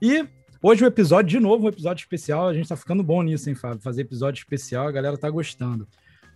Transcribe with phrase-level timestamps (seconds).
[0.00, 0.26] E
[0.62, 2.48] hoje o episódio, de novo, um episódio especial.
[2.48, 3.80] A gente tá ficando bom nisso, hein, Fábio?
[3.80, 5.88] Fazer episódio especial, a galera tá gostando.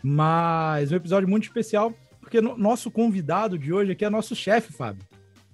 [0.02, 4.72] Mas um episódio muito especial, porque no, nosso convidado de hoje aqui é nosso chefe,
[4.72, 5.04] Fábio.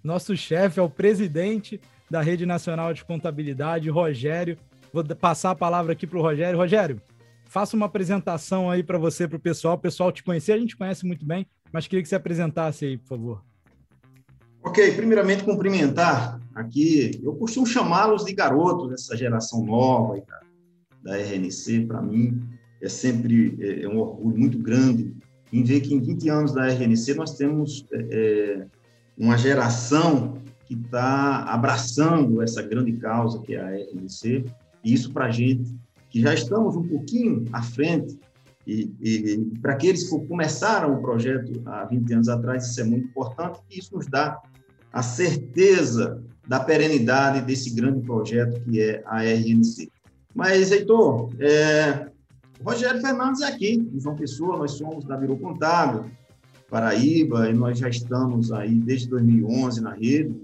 [0.05, 4.57] Nosso chefe é o presidente da Rede Nacional de Contabilidade, Rogério.
[4.93, 6.57] Vou passar a palavra aqui para o Rogério.
[6.57, 7.03] Rogério,
[7.47, 9.75] faça uma apresentação aí para você, para o pessoal.
[9.75, 12.99] O pessoal te conhecer, a gente conhece muito bem, mas queria que você apresentasse aí,
[12.99, 13.56] por favor.
[14.67, 20.41] Ok, primeiramente cumprimentar aqui, eu costumo chamá-los de garotos dessa geração nova da,
[21.05, 22.43] da RNC, para mim
[22.83, 25.15] é sempre é, é, um orgulho muito grande
[25.53, 28.67] em ver que em 20 anos da RNC nós temos é, é,
[29.17, 34.47] uma geração que está abraçando essa grande causa que é a RNC,
[34.83, 35.73] e isso para a gente,
[36.11, 38.19] que já estamos um pouquinho à frente,
[38.67, 43.07] e, e para aqueles que começaram o projeto há 20 anos atrás, isso é muito
[43.07, 44.43] importante, e isso nos dá
[44.97, 49.91] a certeza da perenidade desse grande projeto que é a RNC.
[50.35, 52.07] Mas, Heitor, é,
[52.65, 56.07] Rogério Fernandes é aqui, em João Pessoa, nós somos da Virou Contábil,
[56.71, 60.35] Paraíba, e nós já estamos aí desde 2011 na rede,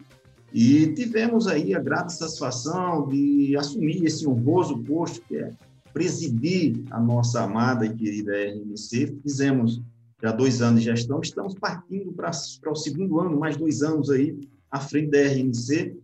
[0.52, 5.50] e tivemos aí a grata satisfação de assumir esse honroso posto que é
[5.94, 9.16] presidir a nossa amada e querida RNC.
[9.22, 9.80] Fizemos
[10.22, 14.08] já dois anos de gestão, estamos partindo para, para o segundo ano, mais dois anos
[14.08, 14.38] aí
[14.72, 15.96] à frente da RNC,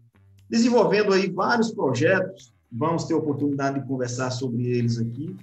[0.49, 5.35] desenvolvendo aí vários projetos, vamos ter oportunidade de conversar sobre eles aqui,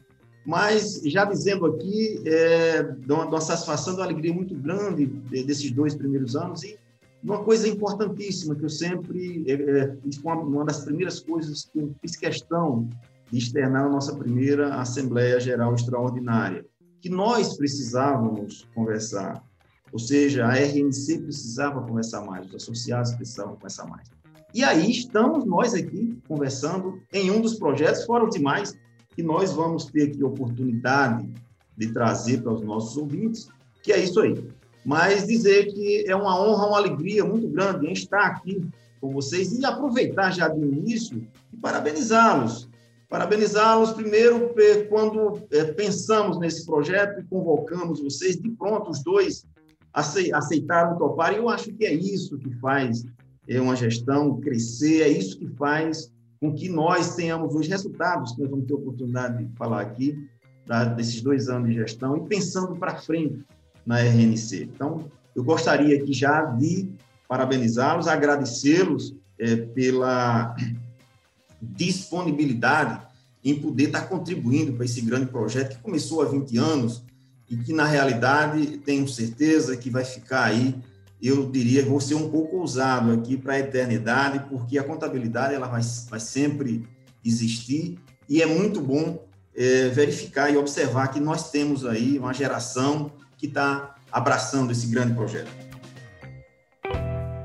[0.45, 5.95] mas já dizendo aqui, é, de uma, uma satisfação, uma alegria muito grande desses dois
[5.95, 6.63] primeiros anos.
[6.63, 6.77] E
[7.23, 12.15] uma coisa importantíssima que eu sempre, é, é, uma, das primeiras coisas que eu fiz
[12.15, 12.87] questão
[13.31, 16.63] de externar na nossa primeira Assembleia Geral Extraordinária,
[17.01, 19.43] que nós precisávamos conversar,
[19.95, 24.09] ou seja, a RNC precisava conversar mais, os associados precisavam conversar mais.
[24.53, 28.77] E aí estamos nós aqui conversando em um dos projetos, fora os demais,
[29.15, 31.25] que nós vamos ter aqui oportunidade
[31.77, 33.47] de trazer para os nossos ouvintes,
[33.81, 34.45] que é isso aí
[34.83, 38.67] mas dizer que é uma honra, uma alegria muito grande em estar aqui
[38.99, 42.67] com vocês e aproveitar já do início e parabenizá-los.
[43.07, 44.53] Parabenizá-los primeiro
[44.89, 49.45] quando é, pensamos nesse projeto e convocamos vocês, de pronto os dois
[49.95, 53.05] aceitaram topar, e eu acho que é isso que faz
[53.47, 58.41] é, uma gestão crescer, é isso que faz com que nós tenhamos os resultados que
[58.41, 60.27] nós vamos ter oportunidade de falar aqui,
[60.65, 63.43] tá, desses dois anos de gestão, e pensando para frente,
[63.85, 64.63] na RNC.
[64.63, 66.89] Então, eu gostaria aqui já de
[67.27, 70.55] parabenizá-los, agradecê-los é, pela
[71.61, 73.05] disponibilidade
[73.43, 77.04] em poder estar contribuindo para esse grande projeto que começou há 20 anos
[77.49, 80.75] e que, na realidade, tenho certeza que vai ficar aí,
[81.21, 85.67] eu diria, vou ser um pouco ousado aqui para a eternidade, porque a contabilidade ela
[85.67, 86.87] vai, vai sempre
[87.23, 87.97] existir
[88.27, 89.23] e é muito bom
[89.55, 95.13] é, verificar e observar que nós temos aí uma geração que está abraçando esse grande
[95.13, 95.49] projeto.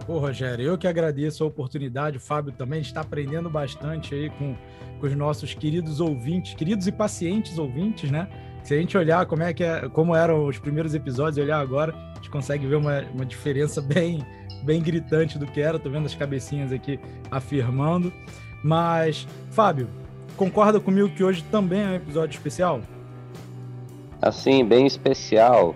[0.06, 4.56] Pô, Rogério, eu que agradeço a oportunidade, o Fábio também está aprendendo bastante aí com,
[4.98, 8.28] com os nossos queridos ouvintes, queridos e pacientes ouvintes, né?
[8.62, 11.60] Se a gente olhar como é que é, como eram os primeiros episódios e olhar
[11.60, 14.24] agora, a gente consegue ver uma, uma diferença bem,
[14.62, 15.78] bem gritante do que era.
[15.78, 17.00] Tô vendo as cabecinhas aqui
[17.30, 18.12] afirmando.
[18.62, 19.88] Mas, Fábio,
[20.36, 22.80] concorda comigo que hoje também é um episódio especial?
[24.20, 25.74] Assim, bem especial.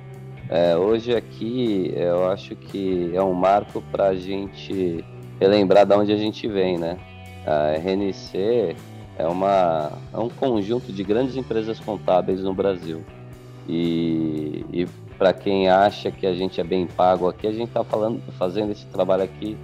[0.51, 5.03] É, hoje aqui eu acho que é um marco para a gente
[5.41, 6.99] relembrar de onde a gente vem, né?
[7.47, 8.77] A RNC
[9.19, 13.03] é, uma, é um conjunto de grandes empresas contábeis no Brasil.
[13.69, 14.87] E, e
[15.17, 18.73] para quem acha que a gente é bem pago aqui, a gente está falando, fazendo
[18.73, 19.57] esse trabalho aqui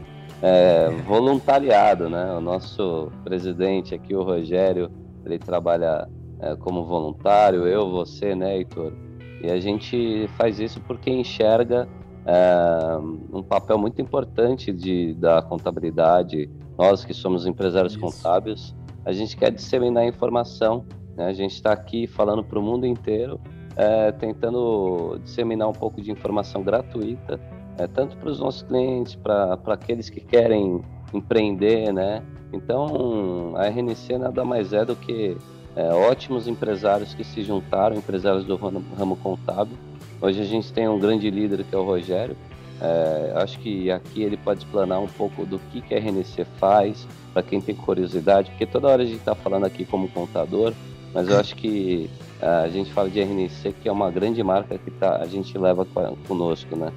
[0.42, 2.32] é, voluntariado, né?
[2.32, 4.90] O nosso presidente aqui, o Rogério,
[5.24, 6.08] ele trabalha
[6.40, 8.92] é, como voluntário, eu, você, né, Heitor?
[9.42, 11.88] E a gente faz isso porque enxerga
[12.26, 12.98] é,
[13.32, 16.48] um papel muito importante de, da contabilidade.
[16.78, 18.00] Nós que somos empresários isso.
[18.00, 18.74] contábeis,
[19.04, 20.84] a gente quer disseminar informação.
[21.16, 21.26] Né?
[21.26, 23.40] A gente está aqui falando para o mundo inteiro,
[23.76, 27.40] é, tentando disseminar um pouco de informação gratuita,
[27.78, 30.82] é, tanto para os nossos clientes, para aqueles que querem
[31.12, 32.22] empreender, né?
[32.52, 35.36] Então, a RNC nada mais é do que
[35.76, 39.76] é, ótimos empresários que se juntaram, empresários do ramo, ramo, contábil.
[40.20, 42.36] Hoje a gente tem um grande líder que é o Rogério.
[42.80, 47.06] É, acho que aqui ele pode explanar um pouco do que, que a RNC faz,
[47.32, 50.72] para quem tem curiosidade, porque toda hora a gente está falando aqui como contador,
[51.12, 52.08] mas eu acho que
[52.40, 55.56] é, a gente fala de RNC, que é uma grande marca que tá, a gente
[55.58, 55.86] leva
[56.26, 56.90] conosco, né?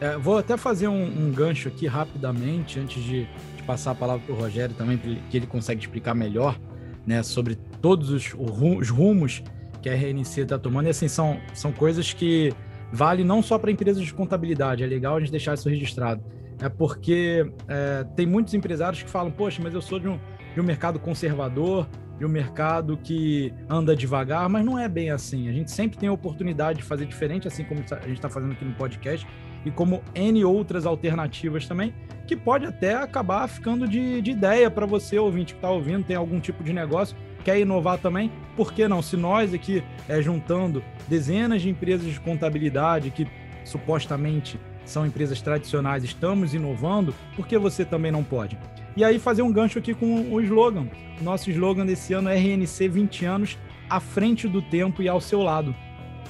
[0.00, 3.24] É, vou até fazer um, um, gancho aqui rapidamente, antes de,
[3.56, 6.58] de passar a palavra para o Rogério também, que ele consegue explicar melhor
[7.06, 9.42] né, sobre todos os, os rumos
[9.80, 10.86] que a RNC está tomando.
[10.86, 12.52] E assim, são, são coisas que
[12.92, 16.22] valem não só para empresas de contabilidade, é legal a gente deixar isso registrado.
[16.60, 20.18] É porque é, tem muitos empresários que falam, poxa, mas eu sou de um,
[20.54, 21.88] de um mercado conservador,
[22.18, 25.48] de um mercado que anda devagar, mas não é bem assim.
[25.48, 28.52] A gente sempre tem a oportunidade de fazer diferente, assim como a gente está fazendo
[28.52, 29.26] aqui no podcast,
[29.64, 31.92] e como N outras alternativas também,
[32.26, 36.16] que pode até acabar ficando de, de ideia para você, ouvinte que está ouvindo, tem
[36.16, 39.02] algum tipo de negócio, quer inovar também, por que não?
[39.02, 43.28] Se nós aqui é, juntando dezenas de empresas de contabilidade que
[43.64, 48.58] supostamente são empresas tradicionais, estamos inovando, por que você também não pode?
[48.96, 50.86] E aí fazer um gancho aqui com o slogan.
[51.20, 53.58] Nosso slogan desse ano é RNC 20 anos
[53.88, 55.74] à frente do tempo e ao seu lado.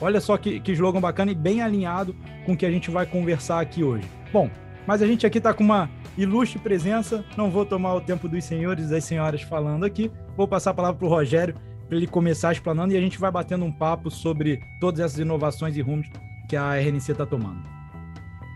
[0.01, 3.07] Olha só que, que slogan bacana e bem alinhado com o que a gente vai
[3.07, 4.09] conversar aqui hoje.
[4.33, 4.51] Bom,
[4.87, 8.45] mas a gente aqui está com uma ilustre presença, não vou tomar o tempo dos
[8.45, 11.55] senhores e das senhoras falando aqui, vou passar a palavra para o Rogério
[11.89, 15.77] para ele começar explanando e a gente vai batendo um papo sobre todas essas inovações
[15.77, 16.09] e rumos
[16.49, 17.75] que a RNC está tomando.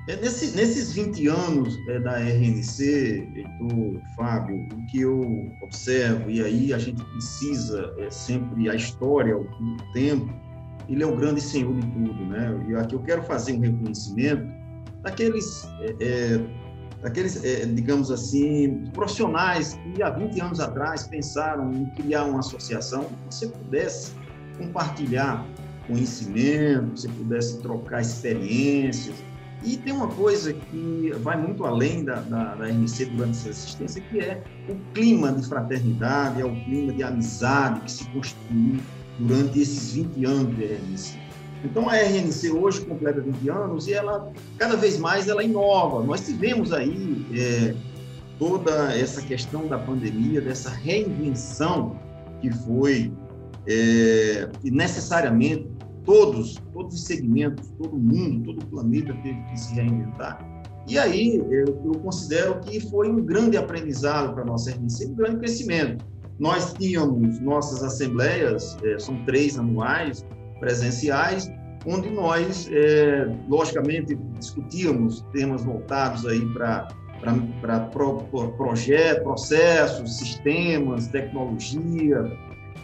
[0.08, 6.42] É, nesse, nesses 20 anos é, da RNC, Heitor, Fábio, o que eu observo, e
[6.42, 9.46] aí a gente precisa é, sempre a história, o
[9.92, 10.32] tempo,
[10.88, 12.66] ele é o grande senhor de tudo, né?
[12.70, 14.50] E aqui eu quero fazer um reconhecimento
[15.02, 16.40] daqueles, é, é,
[17.02, 23.06] daqueles é, digamos assim, profissionais que há 20 anos atrás pensaram em criar uma associação
[23.30, 24.12] você pudesse
[24.58, 25.46] compartilhar
[25.86, 29.16] conhecimento, você pudesse trocar experiências.
[29.64, 34.00] E tem uma coisa que vai muito além da, da, da RNC durante essa assistência,
[34.02, 38.78] que é o clima de fraternidade, é o clima de amizade que se construiu
[39.18, 41.27] durante esses 20 anos de RNC.
[41.64, 46.02] Então a RNC hoje completa 20 anos e ela cada vez mais ela inova.
[46.04, 47.74] Nós tivemos aí é,
[48.38, 51.98] toda essa questão da pandemia, dessa reinvenção
[52.40, 53.12] que foi
[53.66, 55.68] é, e necessariamente
[56.04, 60.42] todos, todos os segmentos, todo mundo, todo o planeta teve que se reinventar.
[60.86, 65.14] E aí eu, eu considero que foi um grande aprendizado para a nossa RNC, um
[65.14, 66.04] grande crescimento.
[66.38, 70.24] Nós tínhamos nossas assembleias, é, são três anuais,
[70.58, 71.50] presenciais,
[71.86, 76.88] onde nós, é, logicamente, discutíamos temas voltados aí para
[77.60, 82.30] para pro, pro, projetos, processos, sistemas, tecnologia.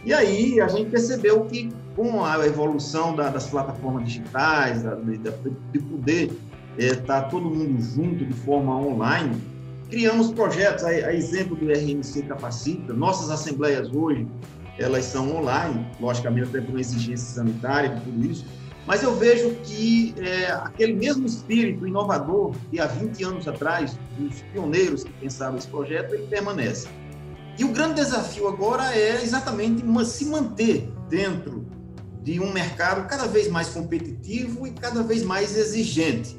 [0.03, 5.17] E aí a gente percebeu que com a evolução da, das plataformas digitais, da, de,
[5.17, 6.37] de, poder
[6.77, 9.41] estar é, tá todo mundo junto de forma online,
[9.89, 14.27] criamos projetos, a, a exemplo do RMC Capacita, nossas assembleias hoje,
[14.77, 18.45] elas são online, logicamente até por uma exigência sanitária e tudo isso,
[18.85, 24.41] mas eu vejo que é, aquele mesmo espírito inovador que há 20 anos atrás, os
[24.53, 26.87] pioneiros que pensaram esse projeto, ele permanece.
[27.57, 31.65] E o grande desafio agora é exatamente se manter dentro
[32.21, 36.37] de um mercado cada vez mais competitivo e cada vez mais exigente.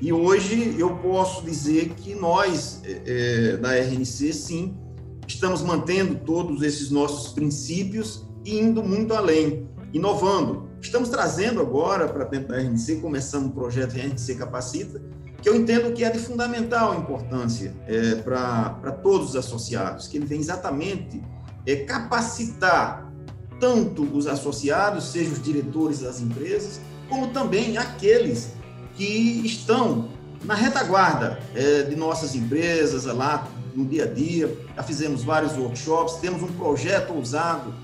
[0.00, 4.76] E hoje eu posso dizer que nós, é, é da RNC, sim,
[5.26, 10.68] estamos mantendo todos esses nossos princípios e indo muito além, inovando.
[10.80, 15.00] Estamos trazendo agora para dentro da RNC, começando um projeto RNC Capacita,
[15.40, 20.26] que eu entendo que é de fundamental importância é, para todos os associados, que ele
[20.26, 21.22] vem exatamente
[21.66, 23.12] é, capacitar
[23.60, 28.52] tanto os associados, seja os diretores das empresas, como também aqueles
[28.96, 30.08] que estão
[30.44, 34.56] na retaguarda é, de nossas empresas, lá no dia a dia.
[34.76, 37.74] Já fizemos vários workshops, temos um projeto ousado,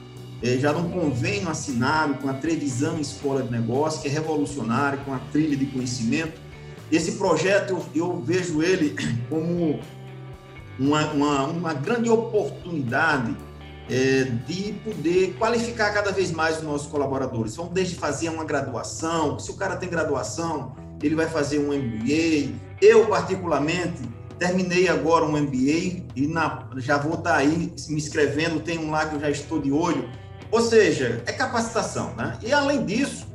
[0.43, 5.13] é, já num convênio assinado com a Trevisão Escola de Negócios, que é revolucionário, com
[5.13, 6.41] a trilha de conhecimento.
[6.91, 8.97] Esse projeto, eu, eu vejo ele
[9.29, 9.81] como
[10.79, 13.37] uma, uma, uma grande oportunidade
[13.91, 17.57] é, de poder qualificar cada vez mais os nossos colaboradores.
[17.57, 22.55] Vamos desde fazer uma graduação, se o cara tem graduação, ele vai fazer um MBA.
[22.81, 24.01] Eu, particularmente,
[24.41, 28.91] terminei agora um MBA e na, já vou estar tá aí me inscrevendo, tem um
[28.91, 30.09] lá que eu já estou de olho.
[30.51, 32.15] Ou seja, é capacitação.
[32.17, 32.39] Né?
[32.43, 33.29] E, além disso,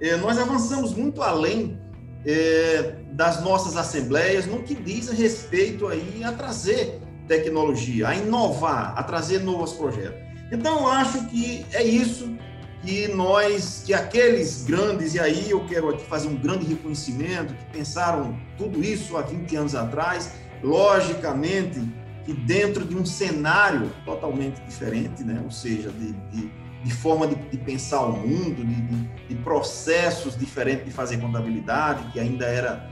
[0.00, 1.78] é, nós avançamos muito além
[2.24, 9.02] é, das nossas assembleias no que diz respeito aí a trazer tecnologia, a inovar, a
[9.02, 10.22] trazer novos projetos.
[10.52, 12.36] Então, acho que é isso
[12.82, 17.64] que nós, que aqueles grandes, e aí eu quero aqui fazer um grande reconhecimento, que
[17.72, 21.80] pensaram tudo isso há 20 anos atrás, logicamente
[22.24, 25.40] que dentro de um cenário totalmente diferente, né?
[25.42, 26.52] ou seja, de, de,
[26.84, 32.46] de forma de, de, pensar o mundo, de, processos diferentes de fazer contabilidade, que ainda
[32.46, 32.88] era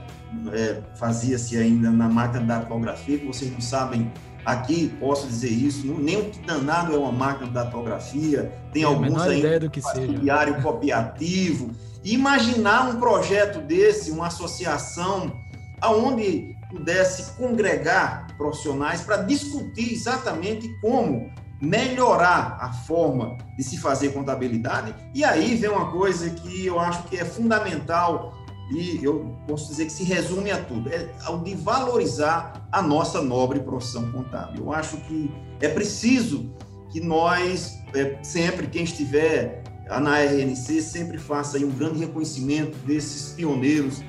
[0.53, 4.11] é, fazia-se ainda na máquina da datilografia, que vocês não sabem
[4.45, 8.83] aqui, posso dizer isso, não, nem o que danado é uma máquina de datilografia, tem,
[8.83, 10.13] alguns ainda do que seja.
[10.13, 11.71] diário copiativo.
[12.03, 15.31] Imaginar um projeto desse, uma associação,
[15.81, 21.29] aonde pudesse congregar profissionais para discutir exatamente como
[21.61, 24.95] melhorar a forma de se fazer contabilidade.
[25.13, 28.33] E aí vem uma coisa que eu acho que é fundamental
[28.71, 33.21] e eu posso dizer que se resume a tudo, é ao de valorizar a nossa
[33.21, 34.63] nobre profissão contábil.
[34.63, 36.49] Eu acho que é preciso
[36.89, 44.01] que nós, é, sempre, quem estiver na RNC, sempre faça um grande reconhecimento desses pioneiros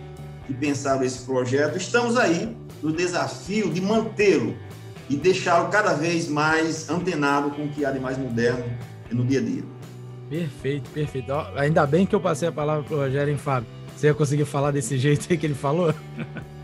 [0.46, 1.76] que pensaram esse projeto.
[1.76, 4.56] Estamos aí no desafio de mantê-lo
[5.08, 8.64] e deixá-lo cada vez mais antenado com o que há de mais moderno
[9.10, 9.62] no dia a dia.
[10.28, 11.32] Perfeito, perfeito.
[11.56, 13.68] Ainda bem que eu passei a palavra para o Rogério, hein, Fábio?
[13.94, 15.94] Você ia conseguir falar desse jeito aí que ele falou?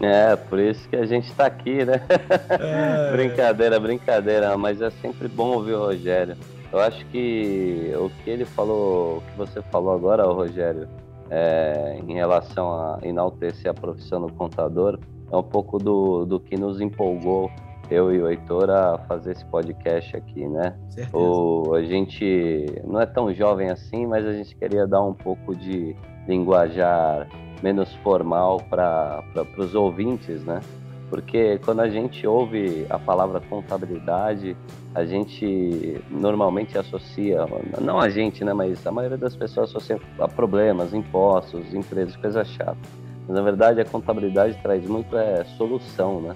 [0.00, 2.00] É, por isso que a gente está aqui, né?
[2.48, 3.12] É...
[3.12, 6.36] brincadeira, brincadeira, mas é sempre bom ouvir o Rogério.
[6.72, 10.88] Eu acho que o que ele falou, o que você falou agora, Rogério,
[11.30, 14.98] é, em relação a enaltecer a profissão do contador,
[15.30, 17.50] é um pouco do, do que nos empolgou,
[17.90, 20.76] eu e o Heitor, a fazer esse podcast aqui, né?
[20.88, 21.16] Certeza.
[21.16, 25.54] O, a gente não é tão jovem assim, mas a gente queria dar um pouco
[25.54, 25.94] de
[26.26, 27.28] linguajar
[27.62, 29.22] menos formal para
[29.56, 30.60] os ouvintes, né?
[31.10, 34.56] Porque quando a gente ouve a palavra contabilidade,
[34.94, 37.46] a gente normalmente associa,
[37.80, 42.46] não a gente, né, mas a maioria das pessoas associa a problemas, impostos, empresas, coisas
[42.48, 42.76] chatas.
[43.26, 46.34] Mas na verdade a contabilidade traz muito é solução, né?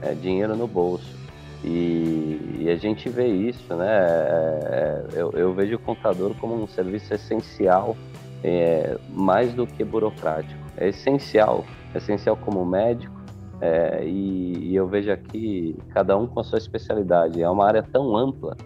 [0.00, 1.16] É dinheiro no bolso.
[1.64, 3.86] E, e a gente vê isso, né?
[3.86, 7.96] É eu, eu vejo o contador como um serviço essencial
[8.42, 10.60] é, mais do que burocrático.
[10.76, 11.64] É essencial,
[11.94, 13.14] é essencial como médico,
[13.62, 17.40] é, e, e, eu vejo aqui cada um com a sua especialidade.
[17.40, 18.56] É uma área tão ampla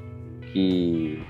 [0.55, 1.23] que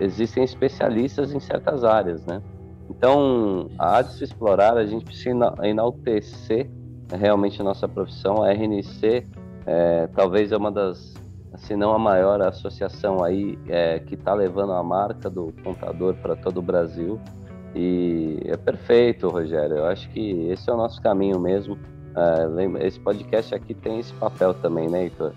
[0.00, 2.42] existem especialistas em certas áreas, né?
[2.90, 6.68] Então, há de se explorar, a gente precisa enaltecer
[7.16, 8.42] realmente a nossa profissão.
[8.42, 9.24] A RNC
[9.66, 11.14] é, talvez é uma das,
[11.58, 16.34] se não a maior associação aí é, que está levando a marca do contador para
[16.34, 17.20] todo o Brasil.
[17.72, 19.76] E é perfeito, Rogério.
[19.76, 21.78] Eu acho que esse é o nosso caminho mesmo.
[22.14, 25.32] É, esse podcast aqui tem esse papel também, né, Heitor?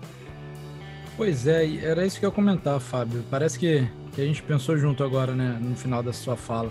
[1.16, 3.24] Pois é, era isso que eu ia comentar, Fábio.
[3.30, 6.70] Parece que, que a gente pensou junto agora, né, no final da sua fala.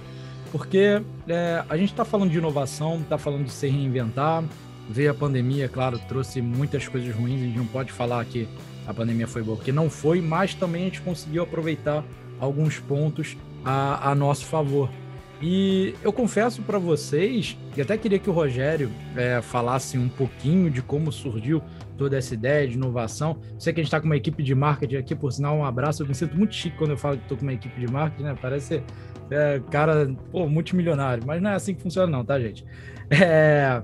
[0.52, 4.44] Porque é, a gente está falando de inovação, está falando de se reinventar.
[4.88, 7.42] Veio a pandemia, claro, trouxe muitas coisas ruins.
[7.42, 8.48] A gente não pode falar que
[8.86, 12.04] a pandemia foi boa, porque não foi, mas também a gente conseguiu aproveitar
[12.40, 14.90] alguns pontos a, a nosso favor.
[15.42, 20.70] E eu confesso para vocês, e até queria que o Rogério é, falasse um pouquinho
[20.70, 21.62] de como surgiu
[21.98, 23.38] toda essa ideia de inovação.
[23.60, 26.04] Sei que a gente está com uma equipe de marketing aqui, por sinal, um abraço.
[26.04, 28.24] Eu me sinto muito chique quando eu falo que estou com uma equipe de marketing,
[28.24, 28.36] né?
[28.42, 28.82] Parece
[29.30, 32.65] é, cara, pô, multimilionário, mas não é assim que funciona, não, tá, gente?
[33.10, 33.82] É,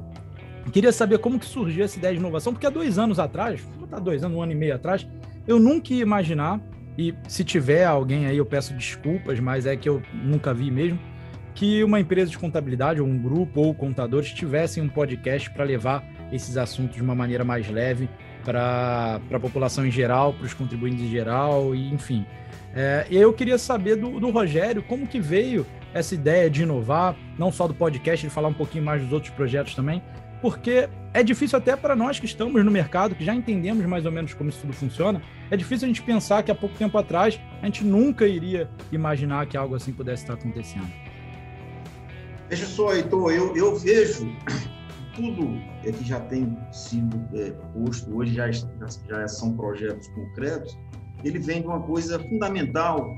[0.72, 3.82] queria saber como que surgiu essa ideia de inovação, porque há dois anos atrás, vou
[3.82, 5.08] botar dois anos, um ano e meio atrás,
[5.48, 6.62] eu nunca ia imaginar,
[6.98, 11.00] e se tiver alguém aí, eu peço desculpas, mas é que eu nunca vi mesmo
[11.54, 16.04] que uma empresa de contabilidade ou um grupo ou contadores tivessem um podcast para levar
[16.32, 18.10] esses assuntos de uma maneira mais leve
[18.44, 22.26] para a população em geral, para os contribuintes em geral, e enfim.
[22.74, 27.52] É, eu queria saber do, do, Rogério como que veio essa ideia de inovar, não
[27.52, 30.02] só do podcast, de falar um pouquinho mais dos outros projetos também,
[30.42, 34.12] porque é difícil até para nós que estamos no mercado, que já entendemos mais ou
[34.12, 37.40] menos como isso tudo funciona, é difícil a gente pensar que há pouco tempo atrás
[37.62, 41.11] a gente nunca iria imaginar que algo assim pudesse estar acontecendo.
[42.52, 44.30] Veja só, Heitor, eu, eu vejo
[45.16, 50.78] tudo é que já tem sido é, posto, hoje já, já são projetos concretos,
[51.24, 53.18] ele vem de uma coisa fundamental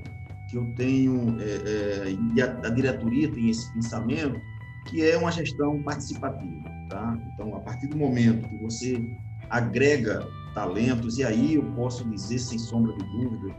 [0.51, 4.39] que eu tenho, é, é, e a, a, diretoria tem esse pensamento,
[4.85, 6.69] que é uma gestão participativa.
[6.87, 7.17] Tá?
[7.33, 9.03] Então, a partir do momento que você
[9.49, 13.55] agrega talentos, e aí eu posso dizer, sem sombra de dúvida,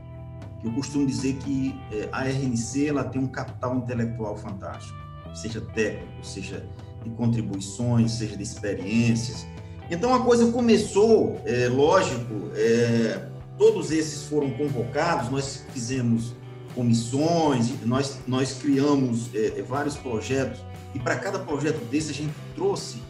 [0.60, 5.03] que eu costumo dizer que é, a RNC ela tem um capital intelectual fantástico
[5.34, 6.64] seja técnico, seja
[7.02, 9.46] de contribuições, seja de experiências.
[9.90, 16.34] Então a coisa começou, é, lógico, é, todos esses foram convocados, nós fizemos
[16.74, 20.60] comissões, nós, nós criamos é, vários projetos,
[20.94, 23.02] e para cada projeto desse a gente trouxe,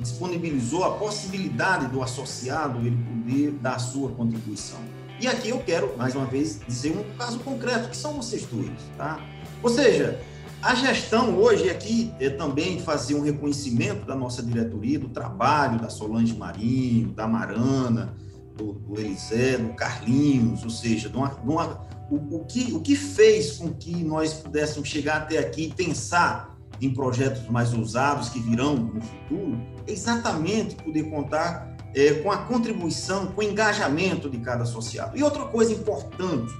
[0.00, 4.78] disponibilizou a possibilidade do associado ele poder dar a sua contribuição.
[5.20, 8.70] E aqui eu quero, mais uma vez, dizer um caso concreto, que são vocês dois,
[8.96, 9.20] tá?
[9.62, 10.20] Ou seja,
[10.62, 15.90] a gestão hoje aqui é também fazer um reconhecimento da nossa diretoria, do trabalho da
[15.90, 18.14] Solange Marinho, da Marana,
[18.56, 22.80] do, do Elisé, do Carlinhos, ou seja, de uma, de uma, o, o, que, o
[22.80, 28.28] que fez com que nós pudéssemos chegar até aqui e pensar em projetos mais ousados
[28.28, 34.30] que virão no futuro, é exatamente poder contar é, com a contribuição, com o engajamento
[34.30, 35.16] de cada associado.
[35.16, 36.52] E outra coisa importante,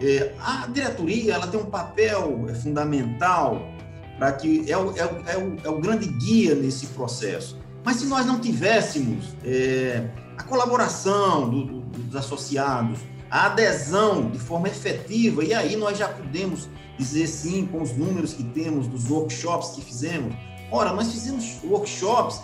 [0.00, 3.60] é, a diretoria ela tem um papel é, fundamental
[4.18, 7.58] para que é o, é, o, é, o, é o grande guia nesse processo.
[7.84, 12.98] Mas se nós não tivéssemos é, a colaboração do, do, dos associados,
[13.30, 18.32] a adesão de forma efetiva, e aí nós já podemos dizer sim com os números
[18.32, 20.34] que temos dos workshops que fizemos.
[20.70, 22.40] Ora, nós fizemos workshops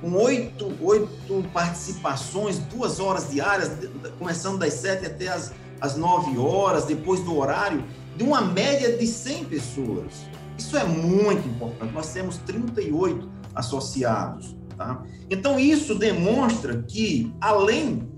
[0.00, 3.70] com oito, oito participações, duas horas diárias,
[4.18, 7.84] começando das sete até as, as nove horas, depois do horário,
[8.16, 10.26] de uma média de 100 pessoas.
[10.56, 11.92] Isso é muito importante.
[11.92, 14.56] Nós temos 38 associados.
[14.76, 15.02] Tá?
[15.30, 18.08] Então, isso demonstra que, além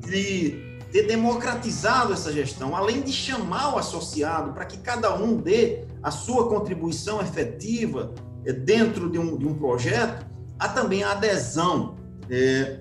[0.00, 5.84] de ter democratizado essa gestão, além de chamar o associado para que cada um dê
[6.02, 8.12] a sua contribuição efetiva
[8.44, 10.26] é, dentro de um, de um projeto,
[10.58, 11.96] há também a adesão
[12.28, 12.80] é,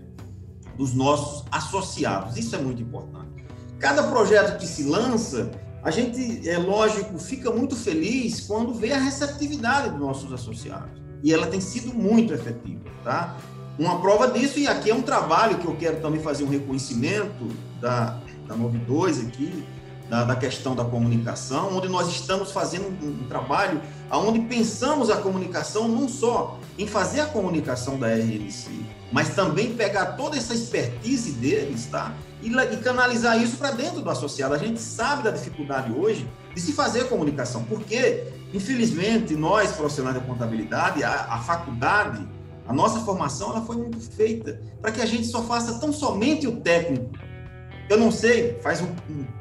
[0.77, 2.37] dos nossos associados.
[2.37, 3.30] Isso é muito importante.
[3.81, 5.49] Cada projeto que se lança,
[5.83, 11.01] a gente, é lógico, fica muito feliz quando vê a receptividade dos nossos associados.
[11.23, 13.35] E ela tem sido muito efetiva, tá?
[13.79, 17.47] Uma prova disso, e aqui é um trabalho que eu quero também fazer um reconhecimento
[17.81, 19.65] da, da 92 aqui,
[20.07, 25.17] da, da, questão da comunicação, onde nós estamos fazendo um, um, trabalho onde pensamos a
[25.17, 28.69] comunicação não só em fazer a comunicação da RNC,
[29.11, 32.13] mas também pegar toda essa expertise deles, tá?
[32.41, 34.53] E, e canalizar isso para dentro do associado.
[34.53, 40.21] A gente sabe da dificuldade hoje de se fazer comunicação, porque, infelizmente, nós, profissionais da
[40.21, 42.27] contabilidade, a, a faculdade,
[42.67, 46.47] a nossa formação, ela foi muito feita para que a gente só faça tão somente
[46.47, 47.11] o técnico,
[47.91, 48.87] eu não sei, faz um,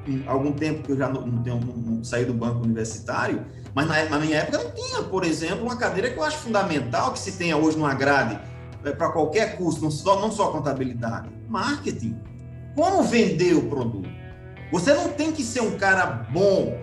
[0.08, 4.04] um, algum tempo que eu já não, não tenho saí do banco universitário, mas na,
[4.06, 7.32] na, minha época não tinha, por exemplo, uma cadeira que eu acho fundamental que se
[7.32, 8.40] tenha hoje numa grade
[8.84, 12.18] é, para qualquer curso, não só, não só contabilidade, marketing.
[12.74, 14.08] Como vender o produto?
[14.72, 16.76] Você não tem que ser um cara bom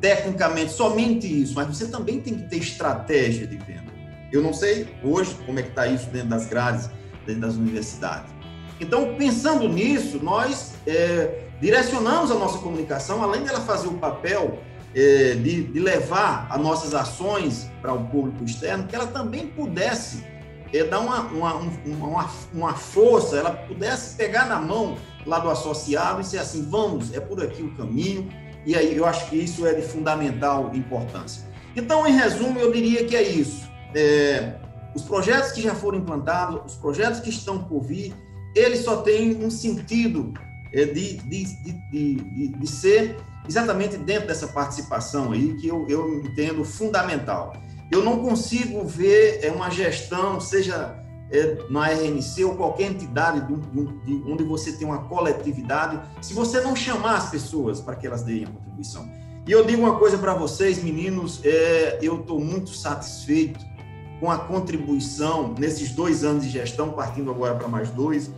[0.00, 3.92] tecnicamente, somente isso, mas você também tem que ter estratégia de venda.
[4.30, 6.88] Eu não sei hoje como é que está isso dentro das grades,
[7.26, 8.37] dentro das universidades.
[8.80, 14.58] Então, pensando nisso, nós é, direcionamos a nossa comunicação, além dela fazer o papel
[14.94, 20.24] é, de, de, levar as nossas ações para o público externo, que ela também pudesse
[20.72, 26.20] é, dar uma, uma, uma, uma, força, ela pudesse pegar na mão lá do associado
[26.20, 28.28] e ser assim, vamos, é por aqui o caminho,
[28.64, 31.46] e aí eu acho que isso é de fundamental importância.
[31.74, 33.68] Então, em resumo, eu diria que é isso.
[33.94, 34.54] É,
[34.94, 38.14] os projetos que já foram implantados, os projetos que estão por vir,
[38.54, 40.32] ele só tem um sentido
[40.72, 41.44] é, de, de,
[41.90, 43.16] de, de, ser
[43.48, 47.54] exatamente dentro dessa participação aí, que eu, eu entendo fundamental.
[47.90, 53.86] Eu não consigo ver é, uma gestão, seja é, na RNC ou qualquer entidade de,
[54.04, 58.22] de, onde você tem uma coletividade, se você não chamar as pessoas para que elas
[58.22, 59.08] deem a contribuição.
[59.46, 63.64] E eu digo uma coisa para vocês, meninos, é, eu estou muito satisfeito
[64.20, 68.30] com a contribuição nesses dois anos de gestão, partindo agora para mais dois,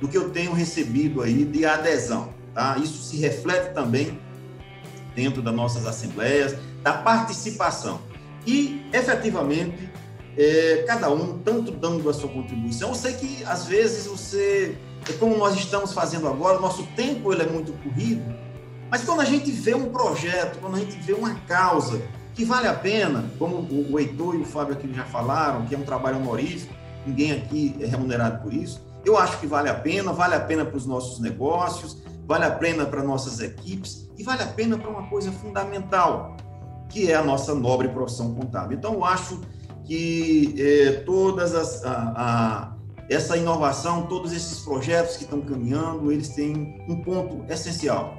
[0.00, 2.34] do que eu tenho recebido aí de adesão.
[2.54, 2.76] Tá?
[2.78, 4.18] Isso se reflete também
[5.14, 8.00] dentro das nossas assembleias, da participação.
[8.46, 9.90] E, efetivamente,
[10.36, 14.76] é, cada um, tanto dando a sua contribuição, eu sei que, às vezes, você,
[15.08, 18.22] é como nós estamos fazendo agora, o nosso tempo ele é muito corrido,
[18.90, 22.02] mas quando a gente vê um projeto, quando a gente vê uma causa
[22.34, 25.78] que vale a pena, como o Heitor e o Fábio aqui já falaram, que é
[25.78, 26.74] um trabalho honorífico,
[27.06, 30.64] ninguém aqui é remunerado por isso, eu acho que vale a pena, vale a pena
[30.64, 34.88] para os nossos negócios, vale a pena para nossas equipes e vale a pena para
[34.88, 36.36] uma coisa fundamental,
[36.88, 38.78] que é a nossa nobre profissão contábil.
[38.78, 39.40] Então, eu acho
[39.84, 42.76] que eh, todas as, a, a,
[43.10, 48.14] essa inovação, todos esses projetos que estão caminhando, eles têm um ponto essencial: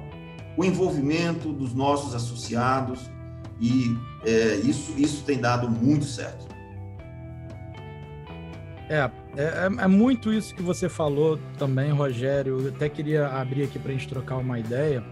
[0.56, 3.10] o envolvimento dos nossos associados
[3.64, 3.96] e
[4.26, 6.46] eh, isso isso tem dado muito certo.
[8.90, 12.60] É, é, é, muito isso que você falou também, Rogério.
[12.60, 15.02] Eu até queria abrir aqui para a gente trocar uma ideia.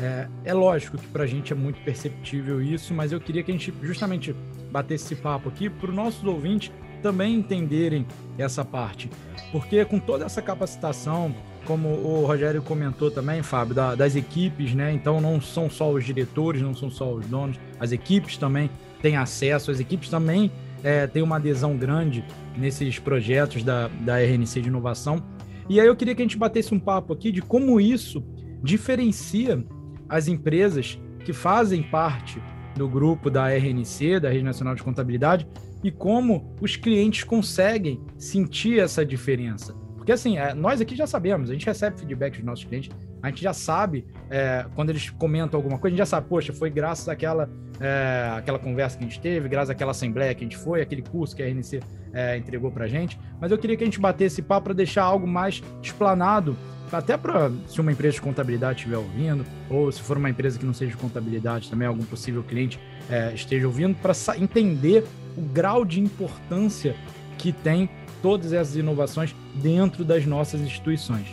[0.00, 3.52] É, é lógico que para a gente é muito perceptível isso, mas eu queria que
[3.52, 4.34] a gente justamente
[4.72, 8.04] batesse esse papo aqui para os nossos ouvintes também entenderem
[8.36, 9.08] essa parte.
[9.52, 11.32] Porque com toda essa capacitação
[11.64, 14.92] como o Rogério comentou também, Fábio, da, das equipes, né?
[14.92, 18.70] Então não são só os diretores, não são só os donos, as equipes também
[19.02, 20.50] têm acesso, as equipes também
[20.82, 22.24] é, têm uma adesão grande
[22.56, 25.22] nesses projetos da, da RNC de inovação.
[25.68, 28.22] E aí eu queria que a gente batesse um papo aqui de como isso
[28.62, 29.64] diferencia
[30.08, 32.40] as empresas que fazem parte
[32.76, 35.46] do grupo da RNC, da Rede Nacional de Contabilidade,
[35.82, 39.74] e como os clientes conseguem sentir essa diferença.
[40.04, 42.90] Porque assim, é, nós aqui já sabemos, a gente recebe feedback dos nossos clientes,
[43.22, 46.52] a gente já sabe, é, quando eles comentam alguma coisa, a gente já sabe, poxa,
[46.52, 47.48] foi graças àquela,
[47.80, 51.00] é, àquela conversa que a gente teve, graças àquela assembleia que a gente foi, aquele
[51.00, 51.80] curso que a RNC
[52.12, 53.18] é, entregou para a gente.
[53.40, 56.54] Mas eu queria que a gente batesse papo para deixar algo mais explanado,
[56.92, 60.66] até para se uma empresa de contabilidade estiver ouvindo, ou se for uma empresa que
[60.66, 65.02] não seja de contabilidade também, algum possível cliente é, esteja ouvindo, para entender
[65.34, 66.94] o grau de importância
[67.38, 67.88] que tem
[68.24, 71.26] todas essas inovações dentro das nossas instituições.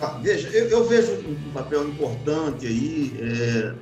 [0.00, 3.74] Ah, veja, eu, eu, vejo um papel importante aí, é,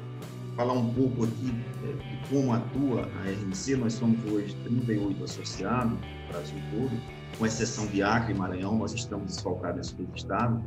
[0.56, 1.54] falar um pouco aqui
[1.84, 3.76] é, de como atua a RNC.
[3.76, 7.00] Nós somos hoje 38 associados no Brasil todo,
[7.38, 10.60] com exceção de Acre e Maranhão, nós estamos desfalcados nesse estado.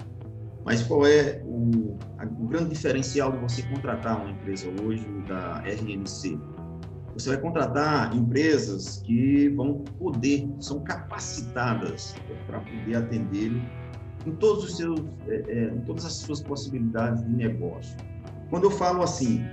[0.64, 1.98] Mas qual é o,
[2.40, 6.40] o grande diferencial de você contratar uma empresa hoje da RNC?
[7.16, 12.14] Você vai contratar empresas que vão poder, são capacitadas
[12.46, 13.54] para poder atender
[14.26, 17.96] em todos os seus, é, é, em todas as suas possibilidades de negócio.
[18.50, 19.46] Quando eu falo assim,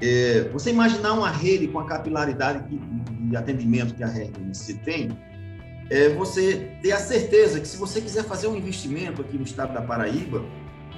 [0.00, 2.64] é, você imaginar uma rede com a capilaridade
[3.28, 5.10] de atendimento que a RNC tem,
[5.90, 9.74] é você ter a certeza que se você quiser fazer um investimento aqui no estado
[9.74, 10.42] da Paraíba,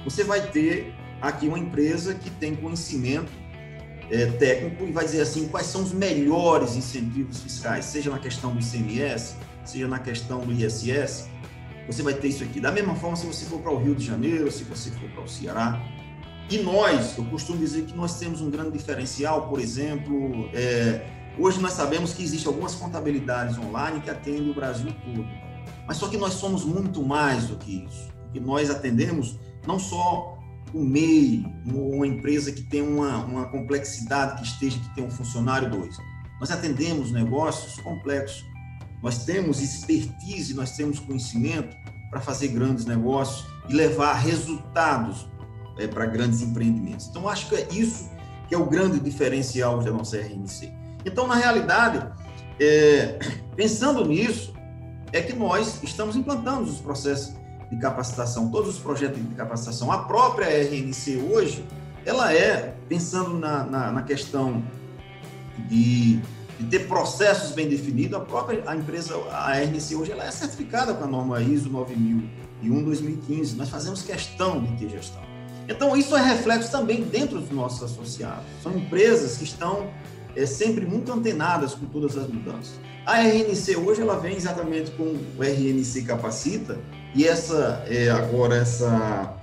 [0.05, 3.31] você vai ter aqui uma empresa que tem conhecimento
[4.09, 8.53] é, técnico e vai dizer assim quais são os melhores incentivos fiscais, seja na questão
[8.53, 11.27] do ICMS, seja na questão do ISS,
[11.87, 12.59] você vai ter isso aqui.
[12.59, 15.23] Da mesma forma, se você for para o Rio de Janeiro, se você for para
[15.23, 15.81] o Ceará.
[16.49, 21.07] E nós, eu costumo dizer que nós temos um grande diferencial, por exemplo, é,
[21.39, 25.25] hoje nós sabemos que existem algumas contabilidades online que atendem o Brasil todo.
[25.87, 28.09] Mas só que nós somos muito mais do que isso.
[28.23, 30.34] Porque nós atendemos não só
[30.75, 35.69] o MEI, uma empresa que tem uma, uma complexidade, que esteja, que tem um funcionário,
[35.69, 35.95] dois.
[36.37, 38.45] Nós atendemos negócios complexos.
[39.01, 41.73] Nós temos expertise, nós temos conhecimento
[42.09, 45.25] para fazer grandes negócios e levar resultados
[45.79, 47.07] é, para grandes empreendimentos.
[47.07, 48.09] Então, acho que é isso
[48.49, 50.69] que é o grande diferencial da nossa RNC.
[51.05, 52.05] Então, na realidade,
[52.59, 53.17] é,
[53.55, 54.53] pensando nisso,
[55.13, 57.33] é que nós estamos implantando os processos
[57.69, 59.91] de capacitação, todos os projetos de capacitação.
[59.91, 61.65] A própria RNC hoje,
[62.05, 64.63] ela é, pensando na, na, na questão
[65.67, 66.17] de,
[66.59, 70.93] de, ter processos bem definidos, a própria a empresa, a RNC hoje, ela é certificada
[70.93, 71.69] com a norma ISO
[72.63, 73.55] 9001-2015.
[73.55, 75.23] Nós fazemos questão de ter gestão.
[75.67, 78.45] Então, isso é reflexo também dentro dos nossos associados.
[78.61, 79.89] São empresas que estão
[80.35, 82.79] é, sempre muito antenadas com todas as mudanças.
[83.05, 86.79] A RNC hoje ela vem exatamente com o RNC Capacita
[87.15, 89.33] e essa é, agora essa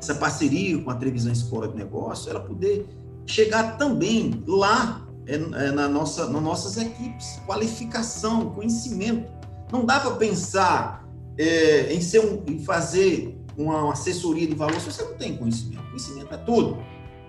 [0.00, 2.86] essa parceria com a Trevisão Escola de Negócio, ela poder
[3.26, 9.30] chegar também lá é, é, na nossa nas nossas equipes, qualificação, conhecimento.
[9.72, 14.92] Não dá para pensar é, em ser um, em fazer uma assessoria de valor se
[14.92, 15.82] você não tem conhecimento.
[15.88, 16.78] Conhecimento é tudo.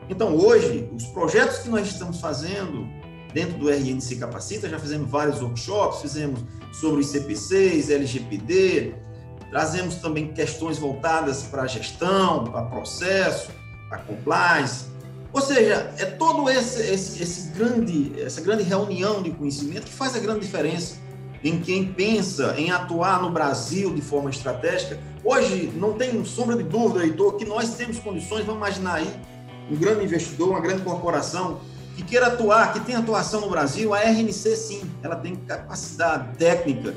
[0.08, 2.88] Então hoje os projetos que nós estamos fazendo
[3.34, 6.40] dentro do RNC Capacita, já fizemos vários workshops, fizemos
[6.72, 8.94] sobre os CPCs, LGPD,
[9.50, 13.52] trazemos também questões voltadas para a gestão, para processo,
[13.90, 14.86] para compliance.
[15.32, 20.16] Ou seja, é todo esse, esse, esse grande, essa grande reunião de conhecimento que faz
[20.16, 20.98] a grande diferença
[21.44, 25.00] em quem pensa em atuar no Brasil de forma estratégica.
[25.24, 29.10] Hoje, não tem sombra de dúvida, Heitor, que nós temos condições, vamos imaginar aí,
[29.72, 31.62] um grande investidor, uma grande corporação
[31.96, 36.96] que queira atuar, que tem atuação no Brasil, a RNC sim, ela tem capacidade técnica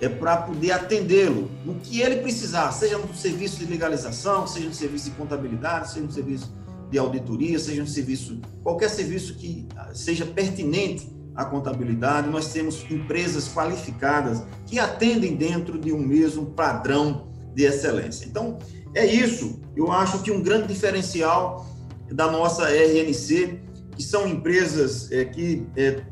[0.00, 4.74] é para poder atendê-lo no que ele precisar, seja no serviço de legalização, seja no
[4.74, 6.52] serviço de contabilidade, seja no serviço
[6.90, 13.48] de auditoria, seja no serviço, qualquer serviço que seja pertinente à contabilidade, nós temos empresas
[13.48, 18.26] qualificadas que atendem dentro de um mesmo padrão de excelência.
[18.26, 18.58] Então,
[18.94, 19.60] é isso.
[19.76, 21.66] Eu acho que um grande diferencial
[22.10, 23.60] da nossa RNC
[24.00, 26.02] que são empresas é, que, é,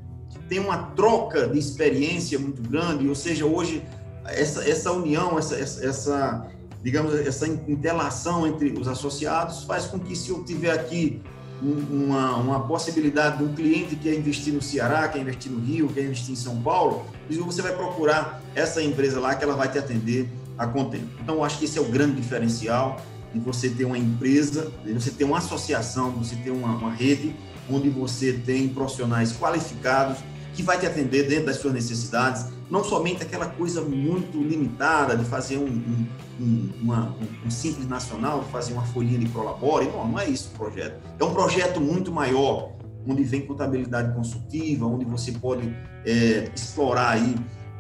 [0.49, 3.83] têm uma troca de experiência muito grande, ou seja, hoje
[4.25, 6.47] essa, essa união, essa, essa,
[6.83, 11.21] digamos, essa interação entre os associados faz com que se eu tiver aqui
[11.61, 15.89] uma, uma possibilidade de um cliente que quer investir no Ceará, quer investir no Rio,
[15.89, 19.79] quer investir em São Paulo, você vai procurar essa empresa lá que ela vai te
[19.79, 21.09] atender a contento.
[21.21, 23.01] Então, acho que esse é o grande diferencial
[23.33, 26.93] de você ter uma empresa, de você ter uma associação, de você ter uma, uma
[26.93, 27.35] rede
[27.71, 30.19] onde você tem profissionais qualificados
[30.59, 35.25] que vai te atender dentro das suas necessidades, não somente aquela coisa muito limitada de
[35.25, 36.07] fazer um, um,
[36.41, 37.15] um, uma,
[37.47, 41.01] um simples nacional, fazer uma folhinha de prolabore, não, não é isso o projeto.
[41.17, 42.73] É um projeto muito maior,
[43.07, 45.73] onde vem contabilidade consultiva, onde você pode
[46.05, 47.37] é, explorar aí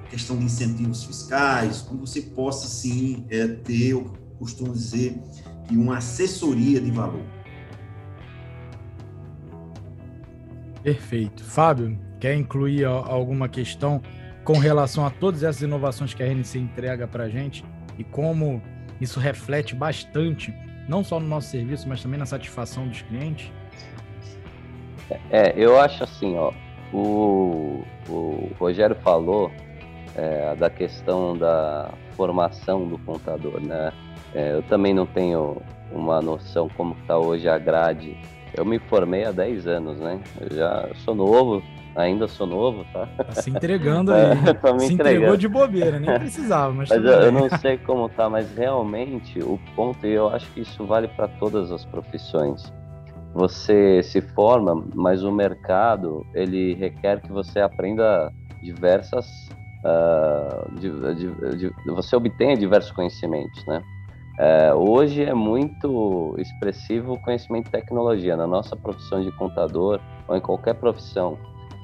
[0.08, 4.04] questão de incentivos fiscais, onde você possa sim é, ter, eu
[4.38, 5.20] costumo dizer,
[5.72, 7.24] uma assessoria de valor.
[10.84, 11.42] Perfeito.
[11.42, 14.00] Fábio, quer incluir alguma questão
[14.44, 17.64] com relação a todas essas inovações que a RNC entrega para a gente
[17.98, 18.62] e como
[19.00, 20.54] isso reflete bastante,
[20.88, 23.52] não só no nosso serviço, mas também na satisfação dos clientes?
[25.30, 26.52] É, eu acho assim, ó,
[26.92, 29.50] o, o Rogério falou
[30.16, 33.92] é, da questão da formação do contador, né?
[34.34, 38.16] É, eu também não tenho uma noção como está hoje a grade.
[38.54, 40.20] Eu me formei há 10 anos, né?
[40.40, 41.62] Eu já sou novo,
[42.02, 43.06] ainda sou novo, tá?
[43.06, 44.22] Tá se entregando aí.
[44.24, 46.88] É, se entregou de bobeira, nem precisava, mas.
[46.88, 50.60] mas eu, eu, não sei como tá, mas realmente o ponto, e eu acho que
[50.60, 52.72] isso vale para todas as profissões
[53.34, 59.48] você se forma, mas o mercado ele requer que você aprenda diversas,
[59.84, 63.82] uh, de, de, de, você obtenha diversos conhecimentos, né?
[64.38, 70.36] Uh, hoje é muito expressivo o conhecimento de tecnologia na nossa profissão de contador ou
[70.36, 71.36] em qualquer profissão.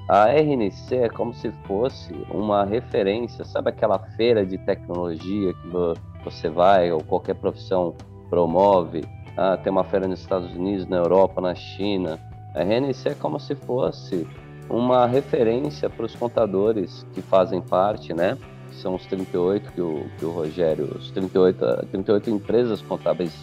[0.08, 6.48] A RNC é como se fosse uma referência, sabe aquela feira de tecnologia que você
[6.48, 7.94] vai ou qualquer profissão
[8.28, 9.02] promove
[9.36, 12.20] ah, tem uma feira nos Estados Unidos, na Europa, na China.
[12.54, 14.26] A RNC é como se fosse
[14.70, 18.38] uma referência para os contadores que fazem parte, né?
[18.70, 23.34] Que são os 38 que o, que o Rogério, os 38, 38 empresas contábeis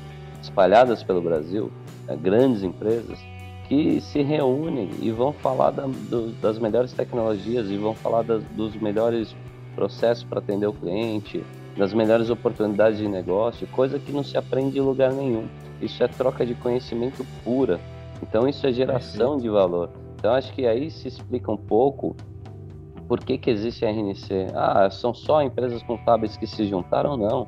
[0.41, 1.69] espalhadas pelo Brasil,
[2.08, 2.15] né?
[2.15, 3.19] grandes empresas,
[3.72, 8.44] que se reúnem e vão falar da, do, das melhores tecnologias e vão falar das,
[8.48, 9.34] dos melhores
[9.76, 11.42] processos para atender o cliente,
[11.78, 15.48] das melhores oportunidades de negócio, coisa que não se aprende em lugar nenhum.
[15.82, 17.80] Isso é troca de conhecimento pura.
[18.22, 19.90] Então isso é geração de valor.
[20.16, 22.14] Então acho que aí se explica um pouco
[23.08, 24.48] por que, que existe a RNC.
[24.54, 27.16] Ah, são só empresas contábeis que se juntaram?
[27.16, 27.48] Não.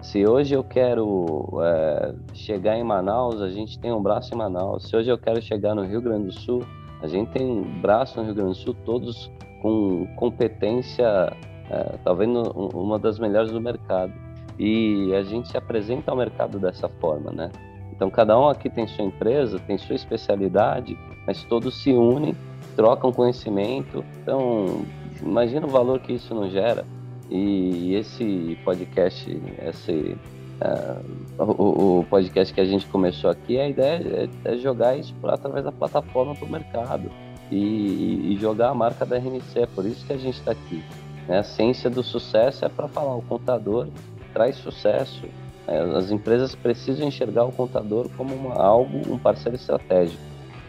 [0.00, 4.88] Se hoje eu quero é, chegar em Manaus, a gente tem um braço em Manaus.
[4.88, 6.62] Se hoje eu quero chegar no Rio Grande do Sul,
[7.02, 9.30] a gente tem um braço no Rio Grande do Sul, todos
[9.62, 11.32] com competência,
[11.70, 14.12] é, talvez uma das melhores do mercado.
[14.58, 17.50] E a gente se apresenta ao mercado dessa forma, né?
[17.92, 22.34] Então, cada um aqui tem sua empresa, tem sua especialidade, mas todos se unem,
[22.74, 24.04] trocam conhecimento.
[24.22, 24.84] Então,
[25.22, 26.84] imagina o valor que isso não gera.
[27.30, 30.16] E esse podcast, esse,
[30.60, 35.14] uh, o, o, podcast que a gente começou aqui, a ideia é, é jogar isso
[35.24, 37.10] através da plataforma para o mercado
[37.50, 39.60] e, e, jogar a marca da RNC.
[39.60, 40.84] É por isso que a gente está aqui.
[41.26, 41.38] Né?
[41.38, 43.88] A ciência do sucesso é para falar, o contador
[44.32, 45.26] traz sucesso
[45.66, 50.22] é, as empresas precisam enxergar o contador como uma, algo, um parceiro estratégico.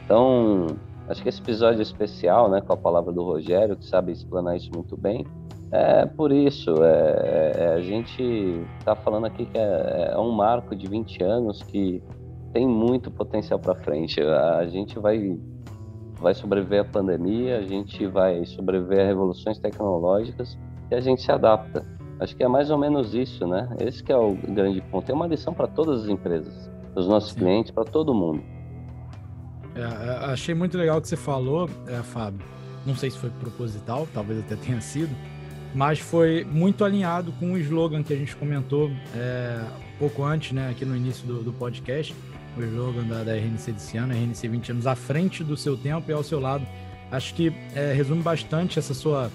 [0.03, 0.67] Então,
[1.07, 4.71] acho que esse episódio especial, né, com a palavra do Rogério, que sabe explanar isso
[4.73, 5.25] muito bem,
[5.71, 6.71] é por isso.
[6.83, 11.61] É, é, a gente está falando aqui que é, é, um marco de 20 anos
[11.63, 12.01] que
[12.53, 14.21] tem muito potencial para frente.
[14.21, 15.37] A gente vai
[16.19, 20.57] vai sobreviver à pandemia, a gente vai sobreviver a revoluções tecnológicas
[20.89, 21.85] e a gente se adapta.
[22.19, 23.69] Acho que é mais ou menos isso, né?
[23.79, 25.11] Esse que é o grande ponto.
[25.11, 27.41] É uma lição para todas as empresas, os nossos Sim.
[27.41, 28.41] clientes, para todo mundo.
[29.75, 32.43] É, é, achei muito legal o que você falou, é, Fábio.
[32.85, 35.15] Não sei se foi proposital, talvez até tenha sido,
[35.77, 39.63] mas foi muito alinhado com o slogan que a gente comentou é,
[39.99, 42.15] pouco antes, né, aqui no início do, do podcast,
[42.57, 46.09] o slogan da, da RNC desse ano, RNC 20 anos à frente do seu tempo
[46.09, 46.65] e ao seu lado.
[47.11, 49.31] Acho que é, resume bastante essa sua,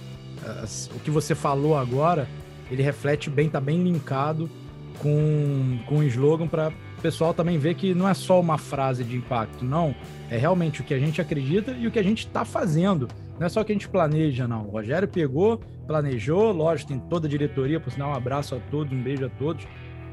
[0.93, 2.29] o que você falou agora
[2.73, 4.51] ele reflete bem, tá bem linkado
[4.99, 9.05] com, com o slogan para o pessoal também ver que não é só uma frase
[9.05, 9.95] de impacto, não.
[10.31, 13.09] É realmente o que a gente acredita e o que a gente está fazendo.
[13.43, 14.69] Não é só que a gente planeja, não.
[14.69, 18.93] O Rogério pegou, planejou, lógico, tem toda a diretoria, por sinal, um abraço a todos,
[18.93, 19.67] um beijo a todos.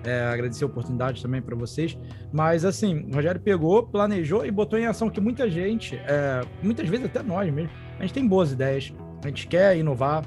[0.04, 1.96] É, agradecer a oportunidade também para vocês.
[2.34, 6.90] Mas assim, o Rogério pegou, planejou e botou em ação que muita gente, é, muitas
[6.90, 8.92] vezes até nós mesmo, a gente tem boas ideias,
[9.24, 10.26] a gente quer inovar,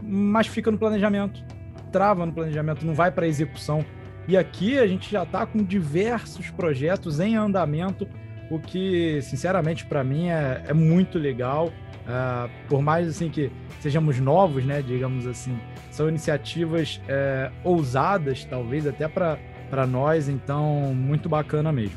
[0.00, 1.42] mas fica no planejamento
[1.90, 3.84] trava no planejamento, não vai para execução.
[4.26, 8.08] E aqui a gente já está com diversos projetos em andamento
[8.50, 11.72] o que, sinceramente, para mim é, é, muito legal.
[12.04, 15.58] Uh, por mais assim que sejamos novos, né, digamos assim,
[15.90, 21.96] são iniciativas é, ousadas, talvez até para nós, então muito bacana mesmo.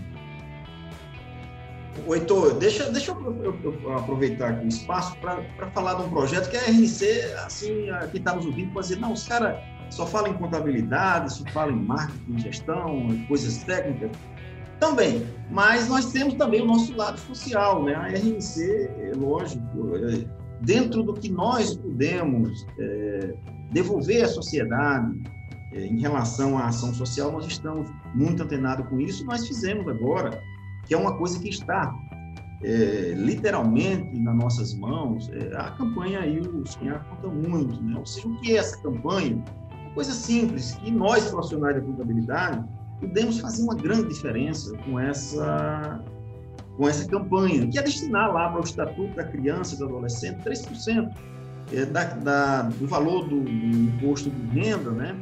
[2.06, 5.42] O Heitor, deixa, deixa eu, eu, eu aproveitar aqui o espaço para
[5.74, 9.12] falar de um projeto que a RNC, assim, quem está nos ouvindo, pode dizer, não,
[9.12, 9.58] os caras
[9.90, 14.12] só falam em contabilidade, só falam em marketing, gestão, coisas técnicas.
[14.80, 17.96] Também, mas nós temos também o nosso lado social, né?
[17.96, 20.26] A RNC, é lógico, é,
[20.62, 23.34] dentro do que nós podemos é,
[23.72, 25.20] devolver à sociedade
[25.74, 29.26] é, em relação à ação social, nós estamos muito antenados com isso.
[29.26, 30.42] Nós fizemos agora,
[30.86, 31.94] que é uma coisa que está
[32.64, 37.98] é, literalmente nas nossas mãos, é, a campanha aí, os a conta muito, né?
[37.98, 39.44] Ou seja, o que é essa campanha?
[39.94, 42.64] Coisa simples, que nós, profissionais da contabilidade,
[43.00, 46.04] podemos fazer uma grande diferença com essa,
[46.76, 50.44] com essa campanha, que é destinar lá para o Estatuto da Criança e do Adolescente
[50.44, 51.12] 3%
[51.74, 55.16] é, da, da, do valor do, imposto de renda, né?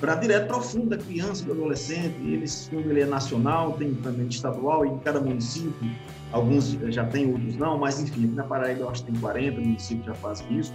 [0.00, 2.40] para direto para o fundo da criança e do adolescente.
[2.42, 5.90] Esse fundo ele é nacional, tem também estadual, e em cada município,
[6.32, 10.06] alguns já tem, outros não, mas enfim, na Paraíba eu acho que tem 40 municípios
[10.06, 10.72] já fazem isso.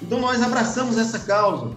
[0.00, 1.74] Então nós abraçamos essa causa,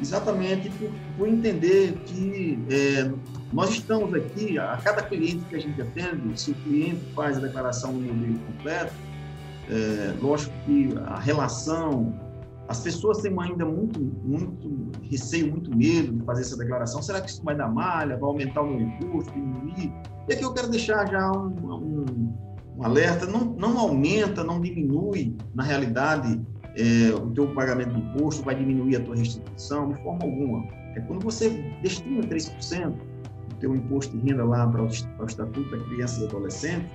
[0.00, 3.12] exatamente por, por entender que é,
[3.52, 7.40] nós estamos aqui, a cada cliente que a gente atende, se o cliente faz a
[7.40, 8.94] declaração no modelo completo,
[9.68, 12.14] é, lógico que a relação,
[12.68, 17.02] as pessoas têm ainda muito, muito receio, muito medo de fazer essa declaração.
[17.02, 19.92] Será que isso vai dar malha, vai aumentar o meu imposto, diminuir?
[20.28, 22.34] E aqui eu quero deixar já um, um,
[22.76, 26.40] um alerta: não, não aumenta, não diminui, na realidade,
[26.76, 30.64] é, o teu pagamento de imposto, vai diminuir a tua restituição de forma alguma.
[30.94, 31.50] É quando você
[31.82, 33.09] destina 3%
[33.60, 36.36] do teu imposto de renda lá para o, para o Estatuto da Criança e do
[36.36, 36.86] Adolescente,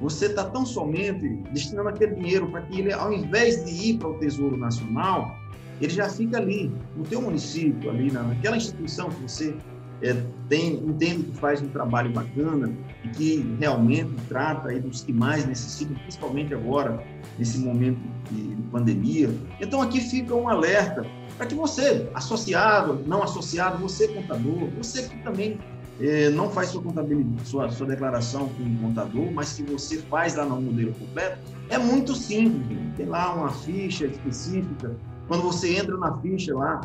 [0.00, 4.08] você está tão somente destinando aquele dinheiro para que ele, ao invés de ir para
[4.08, 5.36] o Tesouro Nacional,
[5.80, 9.54] ele já fica ali, no teu município, ali naquela instituição que você
[10.00, 10.16] é,
[10.48, 12.72] tem, entende que faz um trabalho bacana
[13.04, 17.04] e que realmente trata aí dos que mais necessitam, principalmente agora,
[17.38, 19.30] nesse momento de, de pandemia.
[19.60, 21.06] Então, aqui fica um alerta
[21.36, 25.58] para que você, associado, não associado, você contador, você que também
[26.02, 30.34] é, não faz sua contabilidade, sua, sua declaração com um contador, mas que você faz
[30.34, 31.38] lá no modelo completo,
[31.68, 32.78] é muito simples.
[32.96, 34.96] Tem lá uma ficha específica.
[35.28, 36.80] Quando você entra na ficha lá,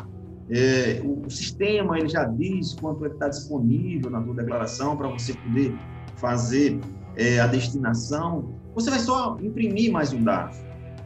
[0.50, 5.08] é, o, o, sistema ele já diz quanto é está disponível na sua declaração para
[5.08, 5.74] você poder
[6.16, 6.80] fazer
[7.16, 8.54] é, a destinação.
[8.74, 10.56] Você vai só imprimir mais um dado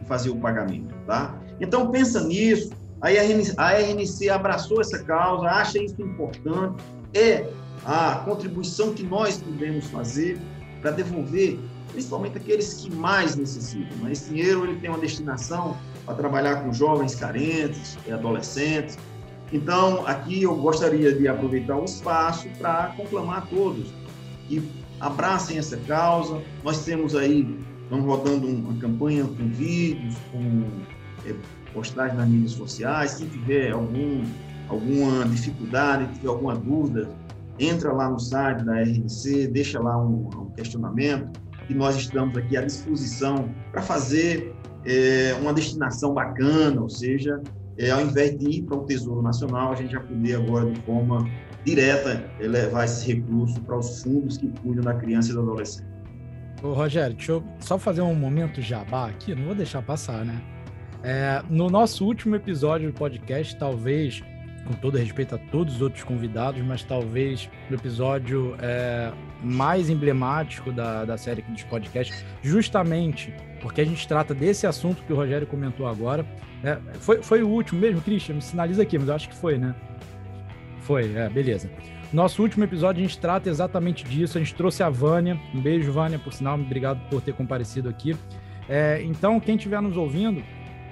[0.00, 1.40] e fazer o pagamento, tá?
[1.60, 2.70] Então pensa nisso.
[3.00, 6.84] A RNC, a RNC abraçou essa causa, acha isso importante.
[7.14, 7.48] É
[7.84, 10.40] a contribuição que nós podemos fazer
[10.80, 11.58] para devolver,
[11.92, 13.96] principalmente aqueles que mais necessitam.
[13.98, 14.12] Né?
[14.12, 18.98] Esse dinheiro ele tem uma destinação para trabalhar com jovens carentes e adolescentes.
[19.52, 23.92] Então, aqui eu gostaria de aproveitar o espaço para conclamar a todos
[24.48, 24.62] que
[24.98, 26.40] abracem essa causa.
[26.64, 30.64] Nós temos aí, estamos rodando uma campanha com vídeos, com
[31.26, 31.34] é,
[31.72, 33.16] postagens nas mídias sociais.
[33.16, 34.24] Quem tiver algum,
[34.68, 37.10] alguma dificuldade, tiver alguma dúvida,
[37.58, 42.56] entra lá no site da RNC, deixa lá um, um questionamento e nós estamos aqui
[42.56, 47.40] à disposição para fazer é, uma destinação bacana, ou seja,
[47.78, 50.80] é, ao invés de ir para o Tesouro Nacional, a gente já poder agora de
[50.82, 51.28] forma
[51.64, 55.88] direta levar esse recurso para os fundos que cuidam da criança e do adolescente.
[56.62, 60.40] Ô, Rogério, deixa eu só fazer um momento jabá aqui, não vou deixar passar, né?
[61.02, 64.22] É, no nosso último episódio do podcast, talvez
[64.66, 70.72] com todo respeito a todos os outros convidados, mas talvez o episódio é, mais emblemático
[70.72, 75.16] da, da série aqui dos podcasts, justamente porque a gente trata desse assunto que o
[75.16, 76.26] Rogério comentou agora.
[76.64, 78.34] É, foi, foi o último mesmo, Christian?
[78.34, 79.74] Me sinaliza aqui, mas eu acho que foi, né?
[80.80, 81.70] Foi, é, beleza.
[82.12, 84.36] Nosso último episódio a gente trata exatamente disso.
[84.36, 85.38] A gente trouxe a Vânia.
[85.54, 86.58] Um beijo, Vânia, por sinal.
[86.58, 88.16] Obrigado por ter comparecido aqui.
[88.68, 90.42] É, então, quem estiver nos ouvindo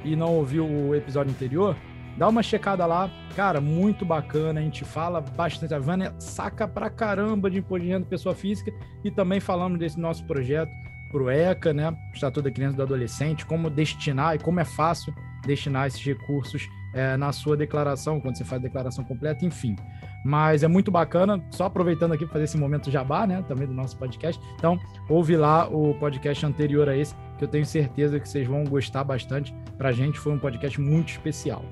[0.04, 1.76] e não ouviu o episódio anterior,
[2.20, 4.61] Dá uma checada lá, cara, muito bacana.
[4.61, 5.72] A gente fala bastante.
[5.72, 8.70] A Vânia saca pra caramba de imposto de renda pessoa física
[9.02, 10.70] e também falamos desse nosso projeto
[11.11, 11.96] pro ECA, né?
[12.12, 15.14] Estatuto da Criança e do Adolescente, como destinar e como é fácil
[15.46, 19.75] destinar esses recursos é, na sua declaração, quando você faz a declaração completa, enfim.
[20.23, 23.42] Mas é muito bacana, só aproveitando aqui para fazer esse momento jabá, né?
[23.48, 24.38] Também do nosso podcast.
[24.56, 28.62] Então, ouve lá o podcast anterior a esse, que eu tenho certeza que vocês vão
[28.64, 29.54] gostar bastante.
[29.79, 31.64] Pra gente foi um podcast muito especial.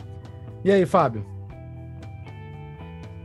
[0.64, 1.24] E aí, Fábio?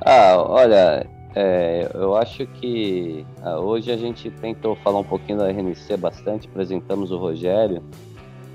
[0.01, 1.05] Ah, olha,
[1.35, 6.47] É, eu acho que ah, hoje a gente tentou falar um pouquinho da RNC bastante,
[6.47, 7.81] apresentamos o Rogério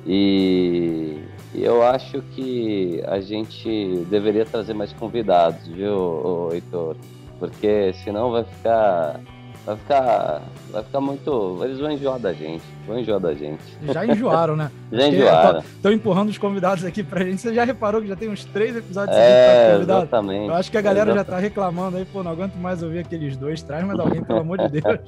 [0.06, 1.18] e
[1.54, 6.96] eu acho que a gente deveria trazer mais convidados, viu, Heitor?
[7.40, 9.20] Porque senão vai ficar
[9.68, 13.62] vai ficar vai ficar muito eles vão enjoar da gente vão enjoar da gente.
[13.82, 14.70] Já enjoaram né?
[14.90, 15.58] Já enjoaram.
[15.60, 17.42] estão empurrando os convidados aqui pra gente.
[17.42, 20.02] Você já reparou que já tem uns três episódios é, convidado?
[20.02, 21.26] exatamente eu acho que a galera exatamente.
[21.26, 24.40] já tá reclamando aí pô não aguento mais ouvir aqueles dois traz mais alguém pelo
[24.40, 25.00] amor de Deus.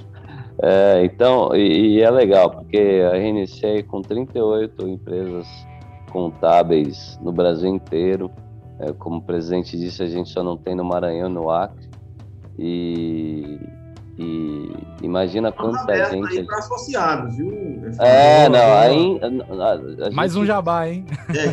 [0.63, 5.47] É, então e, e, é legal porque a RNC com 38 empresas
[6.11, 8.31] contábeis no Brasil inteiro.
[8.79, 11.89] É, como o presidente disse a gente só não tem no Maranhão no Acre.
[12.59, 13.59] E
[14.21, 14.71] e
[15.03, 16.39] imagina quanta gente.
[16.39, 17.51] Aí para associados, viu?
[17.99, 19.21] É, não, aí.
[20.07, 21.07] A, Mais um jabá, hein?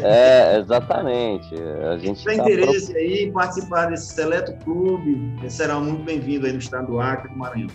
[0.04, 1.56] É, é exatamente.
[1.90, 2.98] A gente tem tá interesse pro...
[2.98, 7.38] aí em participar desse seleto clube, será muito bem-vindo aí no estado do Acre do
[7.38, 7.70] Maranhão.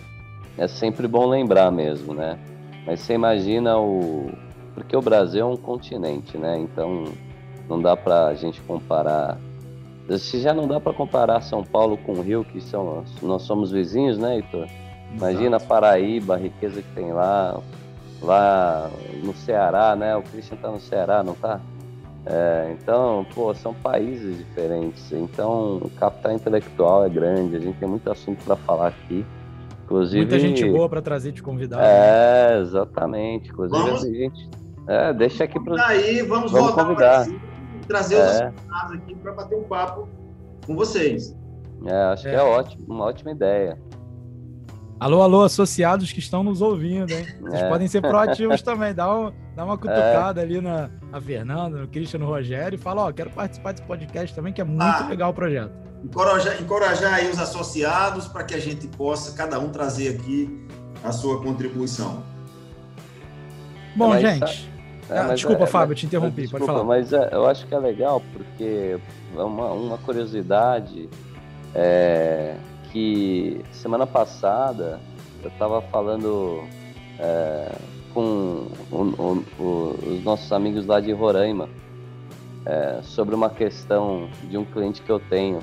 [0.59, 2.37] É sempre bom lembrar mesmo, né?
[2.85, 4.29] Mas você imagina o.
[4.75, 6.55] Porque o Brasil é um continente, né?
[6.59, 7.05] Então
[7.67, 9.39] não dá para a gente comparar
[10.19, 13.71] se já não dá para comparar São Paulo com o Rio, que são nós somos
[13.71, 14.67] vizinhos, né, Heitor?
[15.13, 15.67] Imagina Exato.
[15.67, 17.59] Paraíba, a riqueza que tem lá,
[18.21, 18.89] lá
[19.23, 20.15] no Ceará, né?
[20.15, 21.59] O Christian tá no Ceará, não tá?
[22.25, 25.11] É, então, pô, são países diferentes.
[25.11, 29.25] Então, o capital intelectual é grande, a gente tem muito assunto para falar aqui.
[29.83, 31.83] Inclusive, Muita gente boa para trazer de convidado.
[31.83, 32.61] É, né?
[32.61, 33.49] exatamente.
[33.49, 34.49] Inclusive, vamos, a gente.
[34.87, 35.87] É, deixa aqui para.
[35.87, 37.27] Aí, vamos, vamos voltar convidar.
[37.87, 38.25] trazer é.
[38.25, 40.07] os convidados aqui para bater um papo
[40.65, 41.35] com vocês.
[41.85, 42.31] É, acho é.
[42.31, 43.77] que é ótimo, uma ótima ideia.
[45.03, 47.27] Alô, alô, associados que estão nos ouvindo, hein?
[47.41, 47.67] Vocês é.
[47.67, 48.93] podem ser proativos também.
[48.93, 50.45] Dá, um, dá uma cutucada é.
[50.45, 54.33] ali na, na Fernanda, no Christian, no Rogério e fala: Ó, quero participar desse podcast
[54.33, 55.73] também, que é muito ah, legal o projeto.
[56.05, 60.65] Encorajar, encorajar aí os associados para que a gente possa, cada um, trazer aqui
[61.03, 62.23] a sua contribuição.
[63.97, 64.71] Bom, gente.
[65.09, 66.87] É, ah, desculpa, é, Fábio, eu te interrompi, desculpa, pode falar.
[66.87, 68.97] Mas é, eu acho que é legal porque
[69.35, 71.09] é uma, uma curiosidade.
[71.75, 72.55] É,
[72.93, 74.99] que semana passada
[75.41, 76.63] eu estava falando
[77.19, 77.75] é,
[78.13, 81.67] com o, o, o, os nossos amigos lá de Roraima
[82.65, 85.59] é, sobre uma questão de um cliente que eu tenho.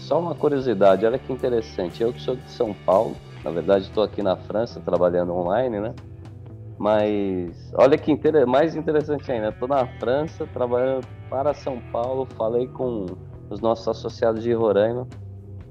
[0.00, 2.02] Só uma curiosidade, olha que interessante.
[2.02, 5.94] Eu que sou de São Paulo, na verdade estou aqui na França trabalhando online, né?
[6.76, 8.44] Mas olha que inter...
[8.48, 13.06] mais interessante ainda, estou na França trabalhando para São Paulo, falei com
[13.48, 15.06] os nossos associados de Roraima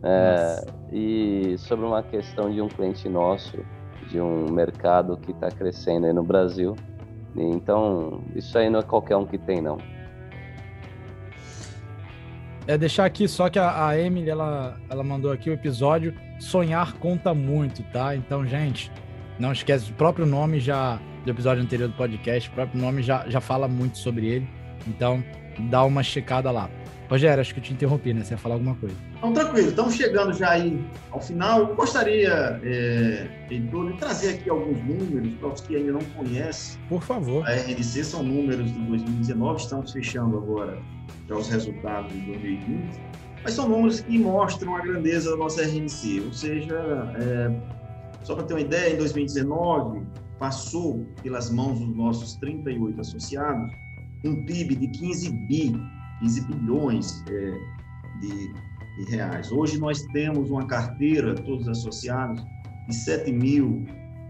[0.03, 3.57] é, e sobre uma questão de um cliente nosso,
[4.09, 6.75] de um mercado que está crescendo aí no Brasil.
[7.35, 9.77] Então, isso aí não é qualquer um que tem, não.
[12.67, 16.93] É deixar aqui só que a, a Emily, ela, ela mandou aqui o episódio Sonhar
[16.97, 18.15] conta muito, tá?
[18.15, 18.91] Então, gente,
[19.37, 23.29] não esquece, o próprio nome já do episódio anterior do podcast, o próprio nome já,
[23.29, 24.60] já fala muito sobre ele.
[24.87, 25.23] Então,
[25.69, 26.69] dá uma checada lá.
[27.11, 28.23] Rogério, acho que eu te interrompi, né?
[28.23, 28.95] Você ia falar alguma coisa.
[29.17, 29.67] Então, tranquilo.
[29.67, 31.59] Estamos chegando já aí ao final.
[31.59, 36.79] Eu gostaria, é, Heitor, de trazer aqui alguns números para os que ainda não conhecem.
[36.87, 37.45] Por favor.
[37.45, 40.81] A RNC são números de 2019, estamos fechando agora
[41.27, 43.01] já os resultados de 2020.
[43.43, 46.21] Mas são números que mostram a grandeza da nossa RNC.
[46.25, 46.75] Ou seja,
[47.19, 47.51] é,
[48.23, 50.01] só para ter uma ideia, em 2019
[50.39, 53.69] passou pelas mãos dos nossos 38 associados
[54.23, 55.73] um PIB de 15 bi
[56.21, 57.59] 15 bilhões é,
[58.19, 59.51] de, de, reais.
[59.51, 62.43] Hoje nós temos uma carteira, todos associados,
[62.87, 63.83] de 7 mil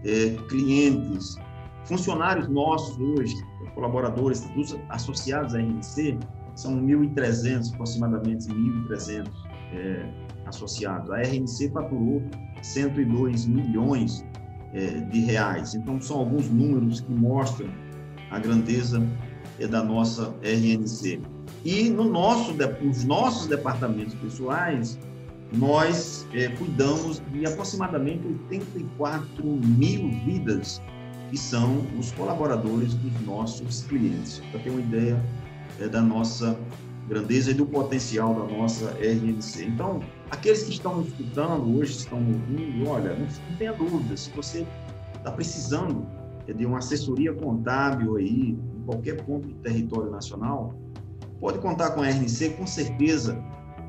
[0.04, 1.36] é, clientes,
[1.84, 3.34] funcionários nossos hoje,
[3.74, 6.18] colaboradores dos associados à RNC,
[6.54, 9.30] são 1.300, aproximadamente 1.300
[9.74, 10.06] é,
[10.46, 11.10] associados.
[11.10, 12.22] A RNC faturou
[12.62, 14.24] 102 milhões
[14.72, 15.74] é, de reais.
[15.74, 17.68] Então, são alguns números que mostram
[18.30, 19.02] a grandeza
[19.66, 21.20] da nossa RNC.
[21.64, 24.98] E no nosso, nos nossos departamentos pessoais,
[25.52, 30.80] nós é, cuidamos de aproximadamente 84 mil vidas,
[31.30, 34.42] que são os colaboradores dos nossos clientes.
[34.50, 35.22] Para ter uma ideia
[35.78, 36.58] é, da nossa
[37.08, 39.64] grandeza e do potencial da nossa RNC.
[39.64, 40.00] Então,
[40.30, 44.66] aqueles que estão escutando hoje, estão ouvindo, olha, não, não tenha dúvida, se você
[45.16, 46.06] está precisando
[46.46, 50.74] é, de uma assessoria contábil aí, qualquer ponto do território nacional,
[51.40, 53.42] pode contar com a RNC, com certeza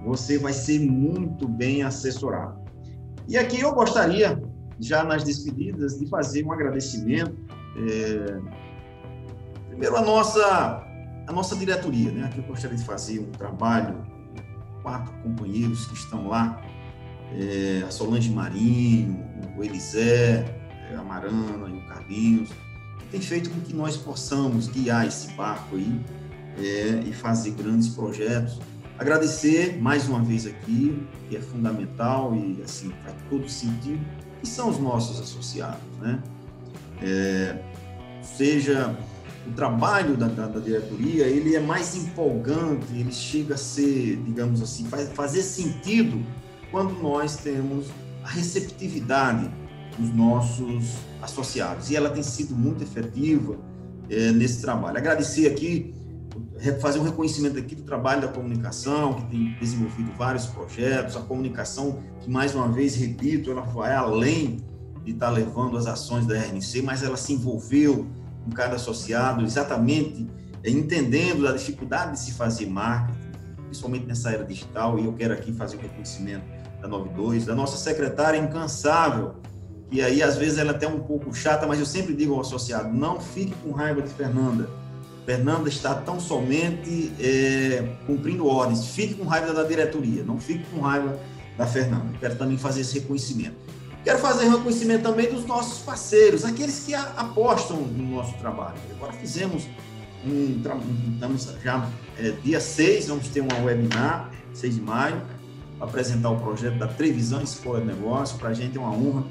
[0.06, 2.62] você vai ser muito bem assessorado.
[3.28, 4.42] E aqui eu gostaria,
[4.80, 7.34] já nas despedidas, de fazer um agradecimento.
[7.78, 8.40] É...
[9.70, 10.86] Primeiro, a nossa,
[11.26, 12.26] a nossa diretoria, né?
[12.26, 14.04] Aqui eu gostaria de fazer um trabalho,
[14.82, 16.62] quatro companheiros que estão lá
[17.36, 19.26] é, a Solange Marinho,
[19.58, 20.46] o Elisé,
[20.92, 22.50] é, a Marana e o Carlinhos,
[23.12, 26.02] tem feito com que nós possamos guiar esse barco aí
[26.58, 28.60] é, e fazer grandes projetos.
[28.98, 34.04] Agradecer mais uma vez aqui, que é fundamental e assim faz todo sentido,
[34.42, 36.22] que são os nossos associados, né?
[37.02, 37.60] É,
[38.22, 38.96] seja
[39.46, 44.62] o trabalho da, da, da, diretoria, ele é mais empolgante, ele chega a ser, digamos
[44.62, 46.24] assim, faz, fazer sentido
[46.72, 47.88] quando nós temos
[48.24, 49.52] a receptividade
[49.98, 51.90] dos nossos associados.
[51.90, 53.58] E ela tem sido muito efetiva
[54.10, 54.98] é, nesse trabalho.
[54.98, 55.94] Agradecer aqui,
[56.80, 62.00] fazer um reconhecimento aqui do trabalho da comunicação, que tem desenvolvido vários projetos, a comunicação
[62.22, 64.64] que, mais uma vez, repito, ela vai além
[65.04, 68.08] de estar levando as ações da RNC, mas ela se envolveu
[68.46, 70.28] com cada associado, exatamente
[70.64, 73.20] é, entendendo a dificuldade de se fazer marketing,
[73.66, 76.46] principalmente nessa era digital, e eu quero aqui fazer o um reconhecimento
[76.82, 79.36] da 92, da nossa secretária incansável,
[79.94, 82.42] que aí às vezes ela é até um pouco chata, mas eu sempre digo ao
[82.42, 84.68] associado, não fique com raiva de Fernanda.
[85.24, 88.88] Fernanda está tão somente é, cumprindo ordens.
[88.88, 91.16] Fique com raiva da diretoria, não fique com raiva
[91.56, 92.08] da Fernanda.
[92.20, 93.54] Quero também fazer esse reconhecimento.
[94.04, 98.78] Quero fazer reconhecimento também dos nossos parceiros, aqueles que apostam no nosso trabalho.
[98.96, 99.68] Agora fizemos
[100.26, 100.60] um,
[101.14, 101.88] estamos já
[102.18, 105.22] é, dia 6, vamos ter uma webinar, 6 de maio,
[105.78, 108.40] para apresentar o projeto da Trevisão Escola de Negócio.
[108.40, 109.24] Para a gente é uma honra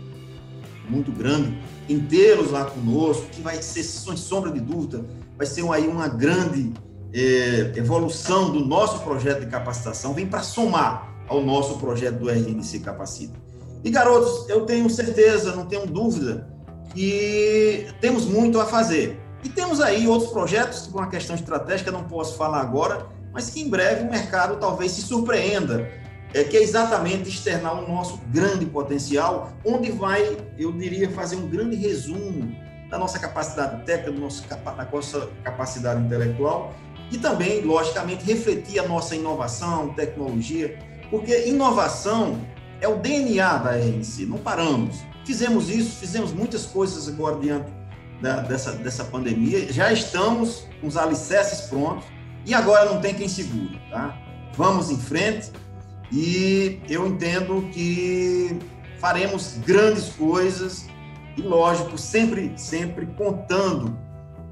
[0.89, 1.57] muito grande
[1.89, 5.05] em tê-los lá conosco, que vai ser, sem sombra de dúvida,
[5.37, 6.73] vai ser aí uma grande
[7.13, 12.81] é, evolução do nosso projeto de capacitação, vem para somar ao nosso projeto do RNC
[12.81, 13.35] Capacita.
[13.85, 16.49] E, garotos, eu tenho certeza, não tenho dúvida,
[16.95, 19.19] que temos muito a fazer.
[19.43, 23.61] E temos aí outros projetos, por uma questão estratégica, não posso falar agora, mas que
[23.61, 25.91] em breve o mercado talvez se surpreenda,
[26.35, 31.49] é, que é exatamente externar o nosso grande potencial, onde vai, eu diria, fazer um
[31.49, 32.55] grande resumo
[32.91, 36.75] da nossa capacidade técnica, da nossa capacidade intelectual
[37.11, 40.79] e também, logicamente, refletir a nossa inovação, tecnologia,
[41.11, 42.41] porque inovação
[42.81, 44.97] é o DNA da RNC, não paramos.
[45.25, 47.71] Fizemos isso, fizemos muitas coisas agora diante
[48.21, 52.05] da, dessa, dessa pandemia, já estamos com os alicerces prontos
[52.47, 54.17] e agora não tem quem segure, tá?
[54.55, 55.51] Vamos em frente
[56.13, 58.59] e eu entendo que
[59.01, 60.87] faremos grandes coisas
[61.37, 63.99] e, lógico, sempre, sempre contando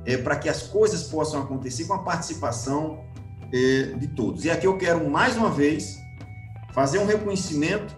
[0.06, 3.04] é, para que as coisas possam acontecer com a participação
[3.52, 4.44] é, de todos.
[4.44, 5.98] E aqui eu quero, mais uma vez,
[6.72, 7.94] fazer um reconhecimento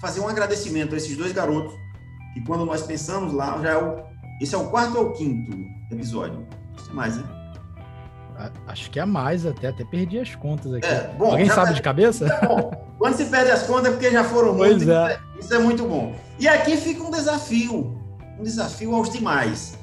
[0.00, 1.74] fazer um agradecimento a esses dois garotos,
[2.34, 4.04] que quando nós pensamos lá, já é o.
[4.40, 5.50] Esse é o quarto ou quinto
[5.90, 6.46] episódio?
[6.92, 7.24] Mais, né?
[8.66, 10.86] Acho que é mais até, até perdi as contas aqui.
[10.86, 12.26] É, bom, Alguém sabe de cabeça?
[12.26, 12.70] É bom.
[12.98, 14.88] Quando se perde as contas é porque já foram pois muitos.
[14.88, 15.18] É.
[15.38, 16.14] Isso é muito bom.
[16.38, 17.98] E aqui fica um desafio,
[18.38, 19.78] um desafio aos demais.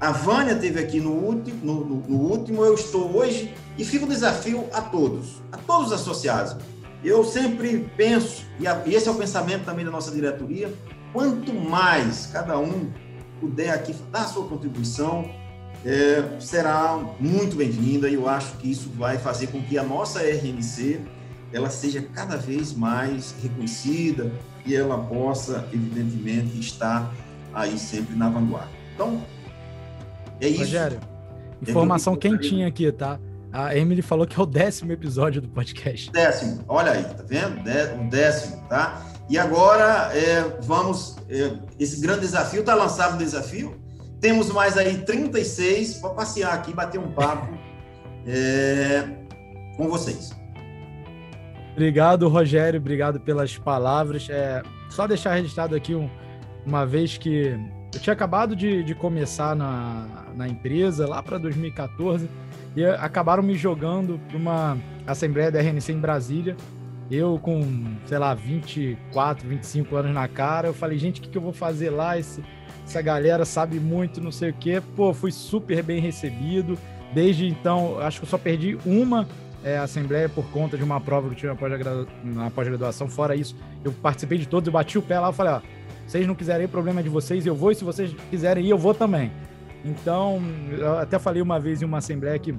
[0.00, 4.04] A Vânia teve aqui no último, no, no, no último, eu estou hoje, e fica
[4.04, 6.56] um desafio a todos, a todos os associados.
[7.02, 10.72] Eu sempre penso, e esse é o pensamento também da nossa diretoria,
[11.12, 12.90] quanto mais cada um
[13.40, 15.28] puder aqui dar a sua contribuição,
[15.84, 20.20] é, será muito bem-vinda e eu acho que isso vai fazer com que a nossa
[20.20, 21.00] RNC
[21.52, 24.30] ela seja cada vez mais reconhecida
[24.66, 27.12] e ela possa, evidentemente, estar
[27.54, 28.68] aí sempre na vanguarda.
[28.94, 29.22] Então,
[30.40, 30.60] é isso.
[30.60, 31.00] Rogério,
[31.62, 33.18] informação é quentinha aqui, tá?
[33.50, 36.10] A Emily falou que é o décimo episódio do podcast.
[36.12, 37.60] Décimo, olha aí, tá vendo?
[38.00, 39.02] O décimo, tá?
[39.28, 41.16] E agora é, vamos.
[41.30, 43.74] É, esse grande desafio, tá lançado o desafio.
[44.20, 47.56] Temos mais aí 36 para passear aqui, bater um papo
[48.26, 49.04] é,
[49.76, 50.36] com vocês.
[51.72, 52.80] Obrigado, Rogério.
[52.80, 54.28] Obrigado pelas palavras.
[54.28, 56.10] É, só deixar registrado aqui um,
[56.66, 57.56] uma vez que
[57.94, 62.28] eu tinha acabado de, de começar na, na empresa lá para 2014
[62.76, 66.56] e acabaram me jogando para uma assembleia da RNC em Brasília.
[67.10, 67.62] Eu com,
[68.06, 71.52] sei lá, 24, 25 anos na cara, eu falei, gente, o que, que eu vou
[71.52, 72.18] fazer lá?
[72.18, 72.42] Esse,
[72.88, 74.82] essa galera sabe muito, não sei o quê.
[74.96, 76.78] Pô, fui super bem recebido.
[77.12, 79.28] Desde então, acho que eu só perdi uma
[79.62, 81.68] é, assembleia por conta de uma prova que eu tive
[82.24, 83.06] na pós-graduação.
[83.08, 85.60] Fora isso, eu participei de todos, eu bati o pé lá e falei, ó,
[86.06, 88.70] vocês não quiserem ir, problema é de vocês, eu vou, e se vocês quiserem ir,
[88.70, 89.30] eu vou também.
[89.84, 92.54] Então, eu até falei uma vez em uma assembleia que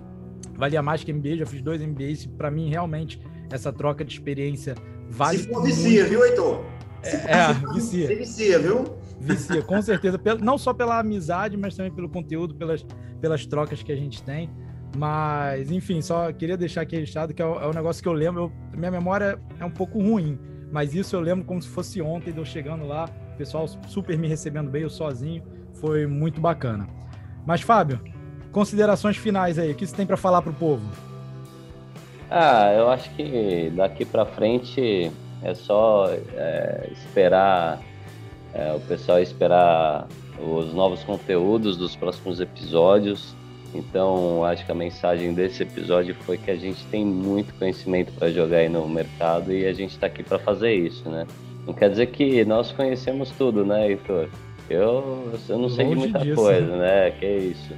[0.53, 3.19] valia mais que MBA, já fiz dois MBAs, para mim realmente
[3.51, 4.75] essa troca de experiência
[5.09, 5.39] vale.
[5.39, 6.63] Se for vicia, viu, Heitor?
[7.03, 8.07] É, é, vicia.
[8.07, 8.98] Se vicia, viu?
[9.19, 10.19] Vicia, com certeza.
[10.41, 12.85] Não só pela amizade, mas também pelo conteúdo, pelas,
[13.19, 14.49] pelas trocas que a gente tem.
[14.97, 18.43] Mas, enfim, só queria deixar aqui registrado que é, é um negócio que eu lembro.
[18.43, 20.39] Eu, minha memória é um pouco ruim,
[20.71, 24.27] mas isso eu lembro como se fosse ontem, eu chegando lá, o pessoal super me
[24.27, 25.43] recebendo bem, eu sozinho,
[25.73, 26.87] foi muito bacana.
[27.45, 27.99] Mas, Fábio,
[28.51, 30.85] considerações finais aí, o que você tem para falar para o povo?
[32.29, 35.11] Ah, eu acho que daqui para frente
[35.41, 37.79] é só é, esperar,
[38.53, 40.07] é, o pessoal esperar
[40.39, 43.35] os novos conteúdos dos próximos episódios.
[43.73, 48.31] Então, acho que a mensagem desse episódio foi que a gente tem muito conhecimento para
[48.31, 51.27] jogar aí no mercado e a gente está aqui para fazer isso, né?
[51.67, 54.27] Não quer dizer que nós conhecemos tudo, né, Heitor?
[54.67, 57.11] Eu, eu não sei de muita disso, coisa, né?
[57.11, 57.73] Que é isso.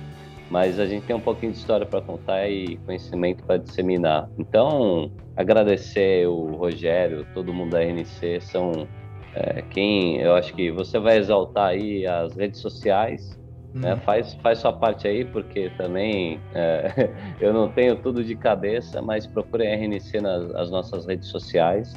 [0.50, 4.30] Mas a gente tem um pouquinho de história para contar e conhecimento para disseminar.
[4.38, 8.88] Então, agradecer o Rogério, todo mundo da RNC, são
[9.36, 13.40] é, quem eu acho que você vai exaltar aí as redes sociais,
[13.74, 13.94] né?
[13.94, 14.00] Uhum.
[14.02, 17.10] Faz, faz sua parte aí, porque também é,
[17.40, 21.94] eu não tenho tudo de cabeça, mas procure a RNC nas as nossas redes sociais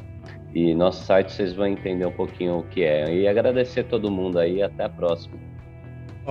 [0.54, 3.12] e nosso site vocês vão entender um pouquinho o que é.
[3.12, 5.36] E agradecer todo mundo aí, até a próxima.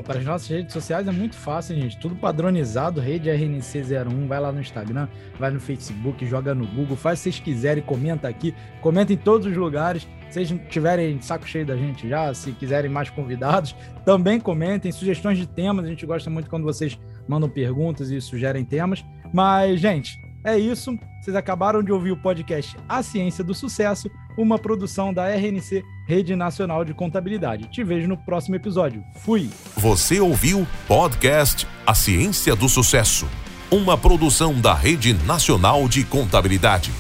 [0.02, 2.00] Para as nossas redes sociais é muito fácil, gente.
[2.00, 4.28] Tudo padronizado, rede RNC01.
[4.28, 8.28] Vai lá no Instagram, vai no Facebook, joga no Google, faz se vocês quiserem, comenta
[8.28, 12.90] aqui, comenta em todos os lugares vocês tiverem saco cheio da gente já, se quiserem
[12.90, 18.10] mais convidados, também comentem, sugestões de temas, a gente gosta muito quando vocês mandam perguntas
[18.10, 19.06] e sugerem temas.
[19.32, 20.98] Mas, gente, é isso.
[21.22, 26.36] Vocês acabaram de ouvir o podcast A Ciência do Sucesso, uma produção da RNC, Rede
[26.36, 27.70] Nacional de Contabilidade.
[27.70, 29.04] Te vejo no próximo episódio.
[29.16, 29.50] Fui!
[29.78, 33.28] Você ouviu podcast A Ciência do Sucesso,
[33.72, 36.92] uma produção da Rede Nacional de Contabilidade.